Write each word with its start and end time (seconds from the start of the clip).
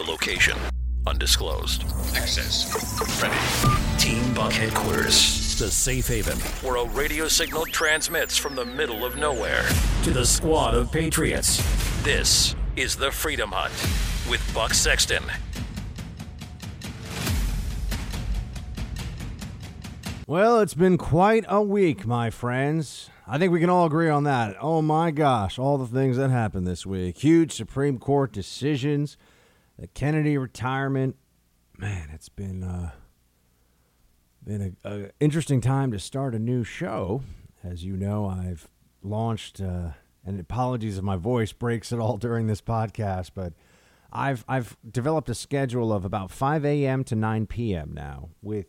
The 0.00 0.10
location 0.10 0.56
undisclosed. 1.06 1.84
Access. 2.16 2.72
Ready. 3.20 3.98
Team 3.98 4.32
Buck 4.32 4.50
headquarters. 4.50 5.58
The 5.58 5.70
safe 5.70 6.08
haven 6.08 6.38
where 6.62 6.76
a 6.76 6.88
radio 6.88 7.28
signal 7.28 7.66
transmits 7.66 8.38
from 8.38 8.54
the 8.54 8.64
middle 8.64 9.04
of 9.04 9.18
nowhere 9.18 9.62
to 10.04 10.10
the 10.10 10.24
squad 10.24 10.74
of 10.74 10.90
patriots. 10.90 11.58
This 12.02 12.56
is 12.76 12.96
the 12.96 13.10
Freedom 13.10 13.50
Hut 13.52 13.70
with 14.30 14.40
Buck 14.54 14.72
Sexton. 14.72 15.24
Well, 20.26 20.60
it's 20.60 20.72
been 20.72 20.96
quite 20.96 21.44
a 21.46 21.60
week, 21.60 22.06
my 22.06 22.30
friends. 22.30 23.10
I 23.26 23.36
think 23.36 23.52
we 23.52 23.60
can 23.60 23.68
all 23.68 23.84
agree 23.84 24.08
on 24.08 24.24
that. 24.24 24.56
Oh 24.62 24.80
my 24.80 25.10
gosh, 25.10 25.58
all 25.58 25.76
the 25.76 25.86
things 25.86 26.16
that 26.16 26.30
happened 26.30 26.66
this 26.66 26.86
week. 26.86 27.18
Huge 27.18 27.52
Supreme 27.52 27.98
Court 27.98 28.32
decisions, 28.32 29.18
the 29.80 29.86
Kennedy 29.88 30.36
retirement. 30.36 31.16
Man, 31.78 32.10
it's 32.12 32.28
been 32.28 32.62
uh, 32.62 32.90
been 34.44 34.76
a, 34.84 34.88
a 34.88 35.10
interesting 35.18 35.62
time 35.62 35.90
to 35.92 35.98
start 35.98 36.34
a 36.34 36.38
new 36.38 36.62
show. 36.62 37.22
As 37.64 37.82
you 37.82 37.96
know, 37.96 38.26
I've 38.26 38.68
launched, 39.02 39.60
uh, 39.60 39.90
and 40.24 40.38
apologies 40.38 40.98
if 40.98 41.04
my 41.04 41.16
voice 41.16 41.52
breaks 41.52 41.92
at 41.92 41.98
all 41.98 42.16
during 42.18 42.46
this 42.46 42.60
podcast, 42.60 43.30
but 43.34 43.54
I've 44.12 44.44
I've 44.46 44.76
developed 44.88 45.30
a 45.30 45.34
schedule 45.34 45.92
of 45.92 46.04
about 46.04 46.30
5 46.30 46.64
a.m. 46.66 47.02
to 47.04 47.16
9 47.16 47.46
p.m. 47.46 47.92
now 47.94 48.28
with 48.42 48.66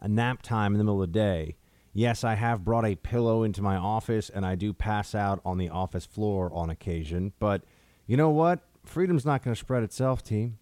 a 0.00 0.06
nap 0.06 0.42
time 0.42 0.72
in 0.72 0.78
the 0.78 0.84
middle 0.84 1.02
of 1.02 1.12
the 1.12 1.18
day. 1.18 1.56
Yes, 1.92 2.22
I 2.22 2.34
have 2.34 2.62
brought 2.62 2.84
a 2.84 2.94
pillow 2.94 3.42
into 3.42 3.62
my 3.62 3.76
office 3.76 4.28
and 4.28 4.44
I 4.44 4.54
do 4.54 4.74
pass 4.74 5.14
out 5.14 5.40
on 5.46 5.56
the 5.56 5.70
office 5.70 6.04
floor 6.04 6.52
on 6.52 6.68
occasion, 6.68 7.32
but 7.38 7.62
you 8.06 8.18
know 8.18 8.28
what? 8.30 8.60
Freedom's 8.88 9.24
not 9.24 9.42
going 9.42 9.54
to 9.54 9.58
spread 9.58 9.82
itself, 9.82 10.22
team. 10.22 10.58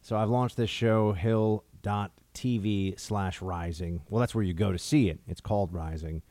So 0.00 0.16
I've 0.16 0.30
launched 0.30 0.56
this 0.56 0.70
show, 0.70 1.12
hill.tv 1.12 2.98
slash 3.00 3.42
rising. 3.42 4.02
Well, 4.08 4.20
that's 4.20 4.34
where 4.34 4.44
you 4.44 4.54
go 4.54 4.72
to 4.72 4.78
see 4.78 5.08
it. 5.08 5.20
It's 5.26 5.40
called 5.40 5.72
Rising. 5.72 6.22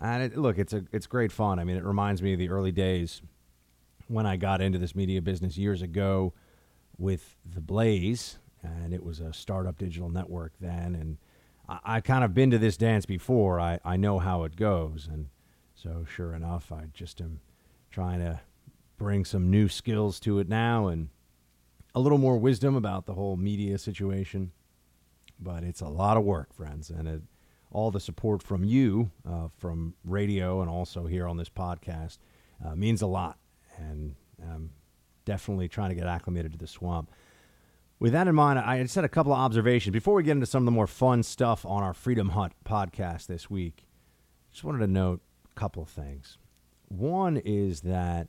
And 0.00 0.22
it, 0.22 0.36
look, 0.36 0.58
it's 0.58 0.72
a 0.72 0.84
it's 0.92 1.06
great 1.06 1.32
fun. 1.32 1.58
I 1.58 1.64
mean, 1.64 1.76
it 1.76 1.84
reminds 1.84 2.20
me 2.20 2.34
of 2.34 2.38
the 2.38 2.50
early 2.50 2.72
days 2.72 3.22
when 4.08 4.26
I 4.26 4.36
got 4.36 4.60
into 4.60 4.78
this 4.78 4.94
media 4.94 5.22
business 5.22 5.56
years 5.56 5.80
ago 5.80 6.34
with 6.98 7.36
The 7.54 7.60
Blaze, 7.60 8.38
and 8.62 8.92
it 8.92 9.02
was 9.02 9.20
a 9.20 9.32
startup 9.32 9.78
digital 9.78 10.10
network 10.10 10.52
then. 10.60 10.94
And 10.94 11.18
I, 11.68 11.96
I 11.96 12.00
kind 12.00 12.24
of 12.24 12.34
been 12.34 12.50
to 12.50 12.58
this 12.58 12.76
dance 12.76 13.06
before. 13.06 13.60
I, 13.60 13.78
I 13.84 13.96
know 13.96 14.18
how 14.18 14.44
it 14.44 14.56
goes. 14.56 15.08
And 15.10 15.28
so, 15.74 16.04
sure 16.08 16.34
enough, 16.34 16.70
I 16.70 16.88
just 16.92 17.20
am 17.20 17.40
trying 17.90 18.20
to 18.20 18.40
bring 18.96 19.24
some 19.24 19.50
new 19.50 19.68
skills 19.68 20.20
to 20.20 20.38
it 20.38 20.48
now 20.48 20.88
and 20.88 21.08
a 21.94 22.00
little 22.00 22.18
more 22.18 22.36
wisdom 22.36 22.74
about 22.74 23.06
the 23.06 23.14
whole 23.14 23.36
media 23.36 23.78
situation. 23.78 24.52
But 25.40 25.64
it's 25.64 25.80
a 25.80 25.88
lot 25.88 26.16
of 26.16 26.24
work, 26.24 26.52
friends. 26.52 26.90
And 26.90 27.08
it, 27.08 27.22
all 27.70 27.90
the 27.90 28.00
support 28.00 28.42
from 28.42 28.64
you, 28.64 29.10
uh, 29.28 29.48
from 29.58 29.94
radio, 30.04 30.60
and 30.60 30.70
also 30.70 31.06
here 31.06 31.26
on 31.26 31.36
this 31.36 31.48
podcast 31.48 32.18
uh, 32.64 32.74
means 32.74 33.02
a 33.02 33.06
lot. 33.06 33.38
And 33.76 34.14
I'm 34.42 34.70
definitely 35.24 35.68
trying 35.68 35.90
to 35.90 35.94
get 35.94 36.06
acclimated 36.06 36.52
to 36.52 36.58
the 36.58 36.66
swamp. 36.66 37.10
With 37.98 38.12
that 38.12 38.28
in 38.28 38.34
mind, 38.34 38.58
I 38.58 38.82
just 38.82 38.94
had 38.94 39.04
a 39.04 39.08
couple 39.08 39.32
of 39.32 39.38
observations 39.38 39.92
before 39.92 40.14
we 40.14 40.22
get 40.22 40.32
into 40.32 40.46
some 40.46 40.62
of 40.62 40.66
the 40.66 40.72
more 40.72 40.86
fun 40.86 41.22
stuff 41.22 41.64
on 41.64 41.82
our 41.82 41.94
Freedom 41.94 42.30
Hut 42.30 42.52
podcast 42.64 43.26
this 43.26 43.48
week. 43.48 43.86
Just 44.52 44.64
wanted 44.64 44.80
to 44.80 44.86
note 44.86 45.20
a 45.50 45.58
couple 45.58 45.82
of 45.82 45.88
things. 45.88 46.38
One 46.88 47.36
is 47.38 47.80
that 47.82 48.28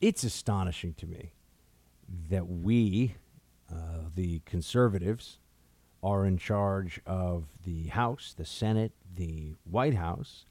it's 0.00 0.24
astonishing 0.24 0.94
to 0.94 1.06
me 1.06 1.32
that 2.28 2.46
we, 2.46 3.14
uh, 3.70 4.08
the 4.14 4.40
conservatives, 4.44 5.38
are 6.02 6.24
in 6.24 6.38
charge 6.38 7.00
of 7.06 7.44
the 7.64 7.88
House, 7.88 8.34
the 8.36 8.44
Senate, 8.44 8.92
the 9.14 9.54
White 9.64 9.94
House, 9.94 10.46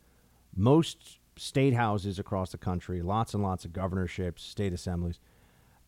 most 0.56 1.20
state 1.36 1.74
houses 1.74 2.20
across 2.20 2.52
the 2.52 2.58
country, 2.58 3.02
lots 3.02 3.34
and 3.34 3.42
lots 3.42 3.66
of 3.66 3.74
governorships, 3.74 4.44
state 4.44 4.74
assemblies, 4.74 5.20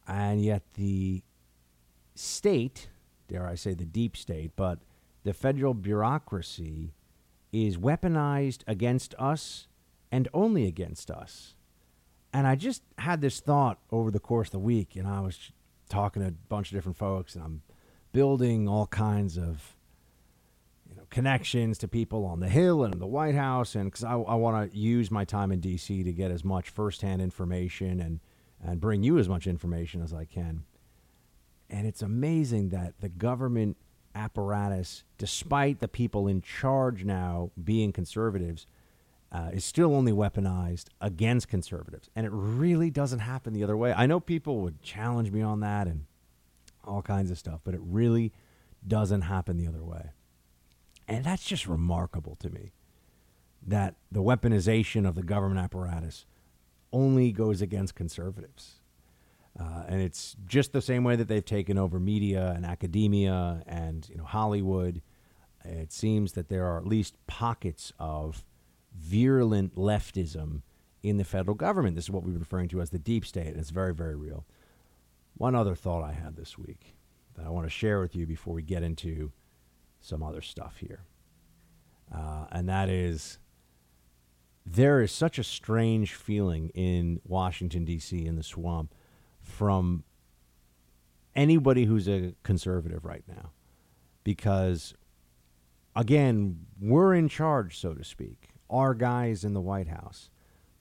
and 0.08 0.44
yet 0.44 0.64
the 0.74 1.22
state, 2.16 2.90
dare 3.28 3.48
I 3.48 3.56
say 3.56 3.74
the 3.74 3.86
deep 3.86 4.18
state, 4.18 4.52
but 4.56 4.80
the 5.24 5.34
federal 5.34 5.74
bureaucracy 5.74 6.94
is 7.52 7.78
weaponized 7.78 8.64
against 8.66 9.14
us 9.20 9.68
and 10.12 10.28
only 10.34 10.66
against 10.66 11.12
us. 11.12 11.56
And 12.34 12.48
I 12.48 12.56
just 12.56 12.82
had 12.98 13.22
this 13.22 13.40
thought 13.40 13.80
over 13.92 14.10
the 14.10 14.20
course 14.20 14.48
of 14.48 14.54
the 14.54 14.60
week, 14.60 14.96
and 14.96 15.08
I 15.08 15.20
was 15.20 15.52
talking 15.90 16.22
to 16.22 16.30
a 16.30 16.32
bunch 16.32 16.72
of 16.72 16.78
different 16.78 16.98
folks, 16.98 17.36
and 17.36 17.44
I'm 17.44 17.62
building 18.14 18.68
all 18.68 18.88
kinds 18.88 19.38
of 19.38 19.76
you 20.90 20.96
know 20.96 21.04
connections 21.10 21.78
to 21.80 21.88
people 21.88 22.26
on 22.26 22.40
the 22.40 22.50
Hill 22.50 22.84
and 22.84 22.94
the 22.94 23.08
White 23.08 23.36
House, 23.36 23.76
and 23.76 23.86
because 23.86 24.04
I, 24.04 24.14
I 24.14 24.36
want 24.36 24.72
to 24.72 24.78
use 24.78 25.12
my 25.12 25.26
time 25.26 25.52
in 25.52 25.60
D.C. 25.60 26.04
to 26.04 26.14
get 26.14 26.32
as 26.32 26.44
much 26.44 26.70
firsthand 26.70 27.22
information 27.22 28.00
and 28.00 28.20
and 28.64 28.80
bring 28.80 29.04
you 29.04 29.18
as 29.18 29.28
much 29.28 29.48
information 29.48 30.02
as 30.02 30.14
I 30.14 30.26
can. 30.26 30.64
And 31.70 31.88
it's 31.88 32.02
amazing 32.02 32.70
that 32.70 32.94
the 33.00 33.10
government 33.10 33.78
apparatus, 34.14 35.04
despite 35.18 35.80
the 35.80 35.88
people 35.88 36.28
in 36.28 36.42
charge 36.42 37.04
now 37.04 37.52
being 37.62 37.92
conservatives, 37.92 38.68
uh, 39.32 39.50
is 39.54 39.64
still 39.64 39.96
only 39.96 40.12
weaponized 40.12 40.86
against 41.00 41.48
conservatives. 41.48 42.10
And 42.16 42.26
it 42.26 42.32
really 42.34 42.90
doesn't 42.90 43.20
happen 43.20 43.54
the 43.54 43.64
other 43.64 43.78
way. 43.78 43.94
I 43.94 44.06
know 44.06 44.20
people 44.20 44.62
would 44.62 44.82
challenge 44.82 45.32
me 45.32 45.42
on 45.42 45.62
that 45.62 45.88
and 45.88 46.06
all 46.84 47.02
kinds 47.02 47.32
of 47.32 47.38
stuff, 47.38 47.62
but 47.64 47.74
it 47.74 47.80
really 47.84 48.34
doesn't 48.86 49.22
happen 49.22 49.58
the 49.58 49.68
other 49.68 49.84
way. 49.84 50.12
And 51.08 51.24
that's 51.24 51.46
just 51.46 51.68
remarkable 51.68 52.36
to 52.38 52.50
me 52.50 52.72
that 53.66 53.96
the 54.12 54.22
weaponization 54.22 55.08
of 55.08 55.16
the 55.16 55.24
government 55.24 55.60
apparatus 55.60 56.26
only 56.92 57.32
goes 57.32 57.62
against 57.62 57.96
conservatives. 57.96 58.76
Uh, 59.60 59.84
and 59.88 60.02
it's 60.02 60.36
just 60.46 60.72
the 60.72 60.82
same 60.82 61.04
way 61.04 61.16
that 61.16 61.28
they've 61.28 61.46
taken 61.46 61.78
over 61.78 62.00
media 62.00 62.54
and 62.56 62.66
academia 62.66 63.62
and 63.68 64.08
you 64.10 64.16
know 64.16 64.24
Hollywood. 64.24 65.02
It 65.64 65.92
seems 65.92 66.34
that 66.34 66.50
there 66.50 66.66
are 66.66 66.78
at 66.78 66.88
least 66.88 67.16
pockets 67.28 67.94
of 68.00 68.44
virulent 68.96 69.76
leftism 69.76 70.62
in 71.04 71.18
the 71.18 71.24
federal 71.24 71.56
government. 71.56 71.96
This 71.96 72.06
is 72.06 72.12
what 72.12 72.24
we've 72.24 72.34
been 72.34 72.42
referring 72.42 72.70
to 72.70 72.82
as 72.82 72.90
the 72.90 73.00
deep 73.00 73.26
state, 73.26 73.48
and 73.48 73.58
it's 73.58 73.70
very, 73.70 73.94
very 73.94 74.16
real. 74.16 74.46
One 75.36 75.56
other 75.56 75.76
thought 75.76 76.04
I 76.04 76.12
had 76.12 76.36
this 76.36 76.58
week 76.58 76.96
that 77.36 77.46
I 77.46 77.50
want 77.50 77.66
to 77.66 77.70
share 77.70 78.00
with 78.00 78.16
you 78.16 78.26
before 78.26 78.54
we 78.54 78.62
get 78.62 78.84
into 78.84 79.32
some 80.00 80.22
other 80.22 80.42
stuff 80.42 80.78
here, 80.78 81.06
uh, 82.14 82.46
and 82.52 82.68
that 82.70 82.90
is 82.90 83.40
there 84.66 85.02
is 85.02 85.12
such 85.12 85.40
a 85.40 85.44
strange 85.44 86.14
feeling 86.14 86.70
in 86.70 87.20
Washington, 87.24 87.84
D.C., 87.86 88.26
in 88.26 88.36
the 88.36 88.44
swamp 88.44 88.94
from 89.42 90.04
anybody 91.36 91.86
who's 91.86 92.08
a 92.08 92.36
conservative 92.44 93.06
right 93.06 93.24
now. 93.28 93.52
Because, 94.24 94.94
again, 95.96 96.66
we're 96.80 97.16
in 97.16 97.28
charge, 97.28 97.80
so 97.80 97.96
to 97.96 98.04
speak, 98.04 98.51
our 98.72 98.94
guys 98.94 99.44
in 99.44 99.54
the 99.54 99.62
White 99.62 99.88
House. 99.88 100.30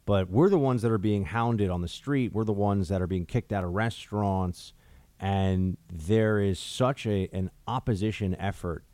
But 0.07 0.31
we're 0.31 0.49
the 0.49 0.59
ones 0.59 0.83
that 0.83 0.91
are 0.91 0.99
being 0.99 1.25
hounded 1.25 1.71
on 1.71 1.83
the 1.83 1.89
street. 1.89 2.33
We're 2.33 2.45
the 2.45 2.53
ones 2.53 2.89
that 2.89 3.03
are 3.03 3.07
being 3.07 3.27
kicked 3.27 3.53
out 3.53 3.65
of 3.65 3.71
restaurants. 3.73 4.73
And 5.19 5.77
there 5.93 6.41
is 6.41 6.59
such 6.59 7.07
a, 7.07 7.29
an 7.33 7.51
opposition 7.67 8.35
effort. 8.37 8.85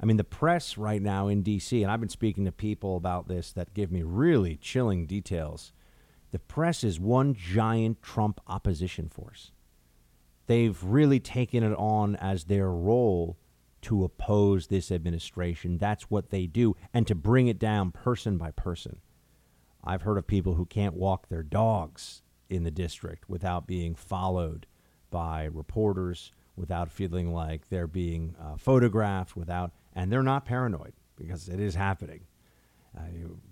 I 0.00 0.06
mean, 0.06 0.16
the 0.16 0.24
press 0.24 0.76
right 0.76 1.00
now 1.00 1.28
in 1.28 1.42
D.C., 1.42 1.82
and 1.82 1.90
I've 1.90 2.00
been 2.00 2.08
speaking 2.08 2.44
to 2.44 2.52
people 2.52 2.96
about 2.96 3.28
this 3.28 3.52
that 3.52 3.74
give 3.74 3.90
me 3.90 4.02
really 4.02 4.56
chilling 4.56 5.06
details 5.06 5.72
the 6.30 6.38
press 6.38 6.84
is 6.84 7.00
one 7.00 7.34
giant 7.34 8.02
Trump 8.02 8.40
opposition 8.46 9.08
force. 9.08 9.52
They've 10.46 10.78
really 10.82 11.20
taken 11.20 11.62
it 11.62 11.74
on 11.74 12.16
as 12.16 12.44
their 12.44 12.70
role 12.70 13.36
to 13.82 14.04
oppose 14.04 14.66
this 14.66 14.90
administration. 14.90 15.78
That's 15.78 16.04
what 16.04 16.30
they 16.30 16.46
do, 16.46 16.76
and 16.92 17.06
to 17.06 17.14
bring 17.14 17.48
it 17.48 17.58
down 17.58 17.90
person 17.90 18.38
by 18.38 18.50
person. 18.50 19.00
I've 19.82 20.02
heard 20.02 20.18
of 20.18 20.26
people 20.26 20.54
who 20.54 20.66
can't 20.66 20.94
walk 20.94 21.28
their 21.28 21.42
dogs 21.42 22.22
in 22.48 22.64
the 22.64 22.70
district 22.70 23.28
without 23.28 23.66
being 23.66 23.94
followed 23.94 24.66
by 25.10 25.44
reporters, 25.44 26.32
without 26.56 26.90
feeling 26.90 27.32
like 27.32 27.68
they're 27.68 27.86
being 27.86 28.34
uh, 28.40 28.56
photographed, 28.56 29.36
without, 29.36 29.72
and 29.94 30.12
they're 30.12 30.22
not 30.22 30.44
paranoid 30.44 30.92
because 31.16 31.48
it 31.48 31.60
is 31.60 31.74
happening. 31.74 32.20
Uh, 32.96 33.02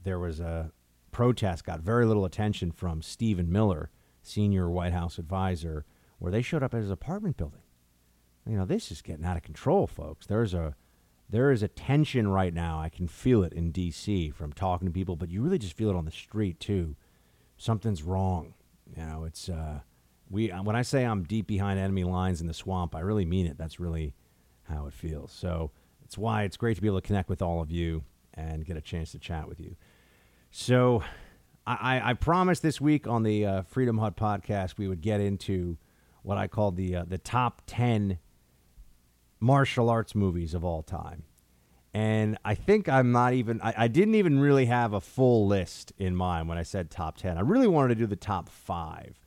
there 0.03 0.19
was 0.19 0.41
a, 0.41 0.73
protest 1.11 1.65
got 1.65 1.81
very 1.81 2.07
little 2.07 2.25
attention 2.25 2.71
from 2.71 3.03
Stephen 3.03 3.51
Miller, 3.51 3.91
senior 4.23 4.71
White 4.71 4.93
House 4.93 5.19
advisor, 5.19 5.85
where 6.19 6.31
they 6.31 6.43
showed 6.43 6.63
up 6.63 6.75
at 6.75 6.81
his 6.81 6.91
apartment 6.91 7.37
building. 7.37 7.63
You 8.49 8.57
know, 8.57 8.65
this 8.65 8.91
is 8.91 9.03
getting 9.03 9.25
out 9.25 9.37
of 9.37 9.43
control, 9.43 9.87
folks. 9.87 10.27
There's 10.27 10.55
a 10.55 10.75
there 11.31 11.53
is 11.53 11.63
a 11.63 11.69
tension 11.69 12.29
right 12.29 12.55
now. 12.55 12.81
I 12.81 12.89
can 12.89 13.07
feel 13.07 13.43
it 13.43 13.53
in 13.53 13.71
D.C. 13.71 14.31
from 14.31 14.53
talking 14.55 14.89
to 14.89 14.93
people, 14.93 15.15
but 15.15 15.29
you 15.29 15.43
really 15.43 15.59
just 15.59 15.77
feel 15.77 15.91
it 15.91 15.97
on 15.97 16.07
the 16.07 16.11
street 16.11 16.59
too. 16.59 16.97
Something's 17.59 18.03
wrong. 18.03 18.55
You 18.97 19.05
know, 19.05 19.25
it's 19.25 19.51
uh, 19.51 19.81
We 20.31 20.49
when 20.49 20.77
I 20.77 20.83
say 20.83 21.05
I'm 21.05 21.25
deep 21.25 21.47
behind 21.47 21.79
enemy 21.79 22.05
lines 22.05 22.41
in 22.41 22.47
the 22.47 22.55
swamp, 22.55 22.95
I 22.95 23.01
really 23.01 23.27
mean 23.27 23.47
it. 23.47 23.59
That's 23.59 23.79
really 23.79 24.15
how 24.63 24.87
it 24.87 24.95
feels. 24.95 25.31
So 25.33 25.71
it's 26.05 26.17
why 26.17 26.45
it's 26.45 26.57
great 26.57 26.77
to 26.77 26.81
be 26.81 26.89
able 26.89 27.01
to 27.01 27.07
connect 27.07 27.29
with 27.29 27.43
all 27.43 27.61
of 27.61 27.71
you 27.71 28.05
and 28.33 28.65
get 28.65 28.77
a 28.77 28.81
chance 28.81 29.13
to 29.13 29.19
chat 29.19 29.49
with 29.49 29.61
you. 29.61 29.77
So 30.51 31.03
I, 31.67 32.01
I 32.11 32.15
promised 32.15 32.63
this 32.63 32.81
week 32.81 33.07
on 33.07 33.23
the 33.25 33.45
uh, 33.45 33.63
Freedom 33.63 33.99
Hut 33.99 34.17
podcast 34.17 34.79
we 34.79 34.89
would 34.89 35.03
get 35.03 35.21
into 35.21 35.77
what 36.23 36.39
I 36.39 36.47
called 36.47 36.77
the 36.77 36.97
uh, 36.97 37.05
the 37.07 37.19
top 37.19 37.61
ten 37.67 38.19
martial 39.41 39.91
arts 39.91 40.15
movies 40.15 40.55
of 40.55 40.65
all 40.65 40.83
time. 40.83 41.25
And 41.95 42.39
I 42.45 42.55
think 42.55 42.89
I'm 42.89 43.13
not 43.13 43.33
even, 43.33 43.61
I, 43.63 43.75
I, 43.77 43.89
didn't 43.89 44.15
even 44.17 44.39
really 44.39 44.67
have 44.67 44.93
a 44.93 45.01
full 45.01 45.47
list 45.47 45.93
in 45.97 46.15
mind 46.15 46.49
when 46.49 46.59
I 46.59 46.63
said 46.63 46.91
top 46.91 47.17
10. 47.17 47.39
I 47.39 47.41
really 47.41 47.67
wanted 47.67 47.89
to 47.89 47.95
do 47.95 48.07
the 48.07 48.15
top 48.15 48.49
five. 48.49 49.19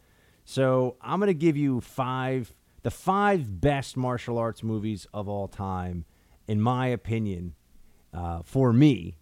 So 0.46 0.96
I'm 1.02 1.20
going 1.20 1.28
to 1.28 1.34
give 1.34 1.58
you 1.58 1.82
five, 1.82 2.54
the 2.84 2.92
five 2.92 3.60
best 3.60 3.98
martial 3.98 4.38
arts 4.38 4.62
movies 4.62 5.08
of 5.14 5.28
all 5.28 5.48
time, 5.48 6.06
in 6.48 6.62
my 6.62 6.88
opinion, 6.88 7.56
uh, 8.14 8.42
for 8.44 8.72
me. 8.72 9.18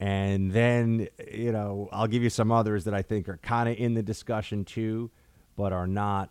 And 0.00 0.52
then, 0.52 1.08
you 1.30 1.52
know, 1.52 1.88
I'll 1.92 2.06
give 2.06 2.22
you 2.22 2.30
some 2.30 2.50
others 2.50 2.84
that 2.84 2.94
I 2.94 3.02
think 3.02 3.28
are 3.28 3.38
kind 3.38 3.68
of 3.68 3.76
in 3.76 3.94
the 3.94 4.02
discussion 4.02 4.64
too, 4.64 5.10
but 5.56 5.72
are 5.72 5.88
not 5.88 6.30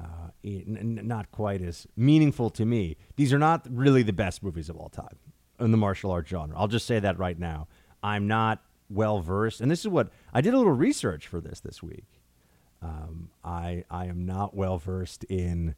uh, 0.00 0.30
not 0.42 1.30
quite 1.30 1.62
as 1.62 1.86
meaningful 1.96 2.50
to 2.50 2.64
me. 2.64 2.96
These 3.16 3.32
are 3.32 3.38
not 3.38 3.66
really 3.70 4.02
the 4.02 4.12
best 4.12 4.42
movies 4.42 4.68
of 4.68 4.76
all 4.76 4.88
time 4.88 5.16
in 5.58 5.70
the 5.70 5.76
martial 5.76 6.10
arts 6.10 6.30
genre. 6.30 6.56
I'll 6.56 6.68
just 6.68 6.86
say 6.86 6.98
that 6.98 7.18
right 7.18 7.38
now. 7.38 7.68
I'm 8.02 8.26
not 8.26 8.62
well 8.88 9.20
versed, 9.20 9.60
and 9.60 9.70
this 9.70 9.80
is 9.80 9.88
what 9.88 10.10
I 10.32 10.40
did 10.40 10.54
a 10.54 10.58
little 10.58 10.72
research 10.72 11.26
for 11.26 11.40
this 11.40 11.60
this 11.60 11.82
week. 11.82 12.06
Um, 12.82 13.30
I 13.44 13.84
I 13.90 14.06
am 14.06 14.24
not 14.24 14.54
well 14.56 14.78
versed 14.78 15.24
in 15.24 15.74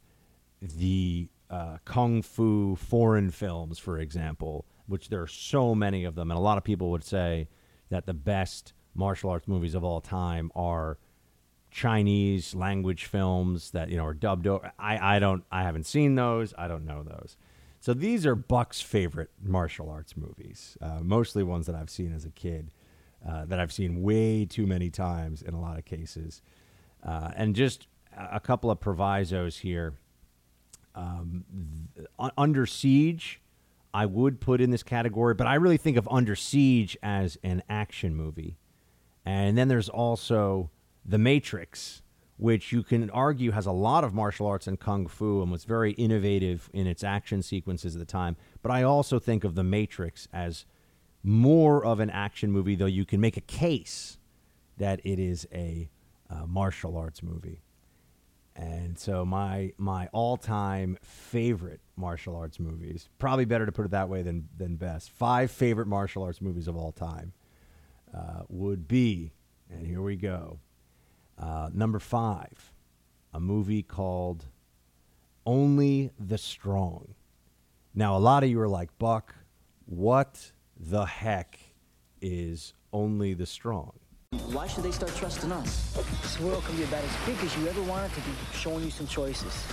the 0.61 1.29
uh, 1.51 1.79
kung 1.85 2.23
fu 2.23 2.77
foreign 2.77 3.31
films, 3.31 3.79
for 3.79 3.99
example, 3.99 4.67
which 4.87 5.09
there 5.09 5.21
are 5.21 5.27
so 5.27 5.75
many 5.75 6.05
of 6.05 6.15
them, 6.15 6.31
and 6.31 6.39
a 6.39 6.43
lot 6.43 6.59
of 6.59 6.65
people 6.65 6.91
would 6.91 7.05
say 7.05 7.49
that 7.91 8.07
the 8.07 8.15
best 8.15 8.73
martial 8.95 9.31
arts 9.31 9.49
movies 9.49 9.75
of 9.75 9.83
all 9.83 10.01
time 10.01 10.51
are 10.55 10.99
Chinese 11.73 12.55
language 12.55 13.07
films 13.07 13.71
that 13.71 13.89
you 13.89 13.97
know 13.97 14.05
are 14.05 14.15
dubbed 14.15 14.47
over. 14.47 14.71
I, 14.79 15.17
I 15.17 15.19
don't 15.19 15.43
I 15.51 15.63
haven't 15.63 15.87
seen 15.87 16.15
those. 16.15 16.53
I 16.57 16.69
don't 16.69 16.85
know 16.85 17.03
those. 17.03 17.37
So 17.81 17.95
these 17.95 18.27
are 18.27 18.37
Buck's 18.37 18.81
favorite 18.81 19.31
martial 19.43 19.91
arts 19.91 20.17
movies, 20.17 20.77
uh, 20.81 21.01
mostly 21.03 21.43
ones 21.43 21.67
that 21.67 21.75
I've 21.75 21.91
seen 21.91 22.15
as 22.15 22.25
a 22.25 22.31
kid, 22.31 22.71
uh, 23.29 23.47
that 23.47 23.59
I've 23.59 23.73
seen 23.73 24.03
way 24.03 24.45
too 24.45 24.67
many 24.67 24.89
times 24.91 25.43
in 25.43 25.55
a 25.55 25.61
lot 25.61 25.79
of 25.79 25.85
cases. 25.85 26.43
Uh, 27.03 27.33
and 27.35 27.57
just 27.57 27.89
a 28.17 28.39
couple 28.39 28.71
of 28.71 28.79
provisos 28.79 29.59
here. 29.59 29.95
Um, 30.95 31.45
th- 31.97 32.07
Under 32.37 32.67
Siege, 32.67 33.41
I 33.93 34.07
would 34.07 34.41
put 34.41 34.61
in 34.61 34.71
this 34.71 34.83
category, 34.85 35.35
but 35.35 35.47
I 35.49 35.55
really 35.55 35.79
think 35.79 35.97
of 35.97 36.07
Under 36.09 36.37
Siege 36.37 36.97
as 37.03 37.39
an 37.43 37.63
action 37.69 38.15
movie. 38.15 38.59
And 39.25 39.57
then 39.59 39.67
there's 39.69 39.89
also 39.89 40.71
The 41.05 41.19
Matrix, 41.19 42.03
which 42.37 42.73
you 42.73 42.83
can 42.83 43.11
argue 43.11 43.51
has 43.51 43.67
a 43.67 43.73
lot 43.73 44.05
of 44.05 44.15
martial 44.15 44.47
arts 44.47 44.67
and 44.67 44.79
kung 44.79 45.07
fu 45.07 45.43
and 45.43 45.51
was 45.51 45.65
very 45.65 45.93
innovative 45.93 46.71
in 46.73 46.87
its 46.87 47.03
action 47.05 47.43
sequences 47.43 47.95
at 47.95 47.99
the 47.99 48.07
time. 48.07 48.37
But 48.63 48.73
I 48.73 48.83
also 48.83 49.19
think 49.19 49.45
of 49.45 49.55
The 49.55 49.65
Matrix 49.65 50.29
as 50.33 50.65
more 51.23 51.85
of 51.85 52.01
an 52.01 52.11
action 52.11 52.51
movie, 52.51 52.75
though 52.75 52.87
you 52.87 53.05
can 53.05 53.21
make 53.21 53.37
a 53.37 53.43
case 53.43 54.19
that 54.79 55.01
it 55.05 55.19
is 55.19 55.47
a 55.53 55.89
uh, 56.31 56.47
martial 56.47 56.97
arts 56.97 57.23
movie. 57.23 57.63
And 58.55 58.99
so 58.99 59.25
my 59.25 59.73
my 59.79 60.09
all 60.13 60.37
time 60.37 60.99
favorite 61.03 61.81
martial 61.97 62.37
arts 62.37 62.61
movies, 62.61 63.09
probably 63.19 63.45
better 63.45 63.65
to 63.65 63.73
put 63.73 63.87
it 63.87 63.93
that 63.93 64.09
way 64.09 64.23
than 64.23 64.49
than 64.59 64.77
best. 64.77 65.11
Five 65.11 65.51
favorite 65.51 65.87
martial 65.87 66.23
arts 66.23 66.41
movies 66.41 66.69
of 66.69 66.77
all 66.77 66.93
time 66.93 67.33
uh, 68.15 68.43
would 68.49 68.87
be, 68.87 69.33
and 69.71 69.87
here 69.87 70.03
we 70.03 70.17
go. 70.17 70.59
Uh, 71.43 71.69
number 71.75 71.99
five, 71.99 72.73
a 73.35 73.41
movie 73.41 73.83
called 73.83 74.47
Only 75.45 76.13
the 76.21 76.39
Strong. 76.39 77.17
Now, 77.95 78.17
a 78.17 78.21
lot 78.21 78.45
of 78.45 78.49
you 78.49 78.61
are 78.61 78.69
like, 78.69 78.97
Buck, 78.99 79.35
what 79.87 80.53
the 80.79 81.05
heck 81.05 81.59
is 82.21 82.75
Only 82.93 83.35
the 83.35 83.47
Strong? 83.47 83.93
Why 84.53 84.69
should 84.69 84.85
they 84.85 84.93
start 84.93 85.15
trusting 85.17 85.51
us? 85.51 85.93
This 86.23 86.39
world 86.39 86.65
can 86.65 86.77
be 86.77 86.85
about 86.85 87.03
as 87.03 87.17
big 87.27 87.37
as 87.45 87.57
you 87.59 87.67
ever 87.67 87.83
wanted 87.83 88.15
to 88.15 88.21
be, 88.21 88.31
showing 88.55 88.85
you 88.85 88.91
some 88.91 89.09
choices. 89.09 89.67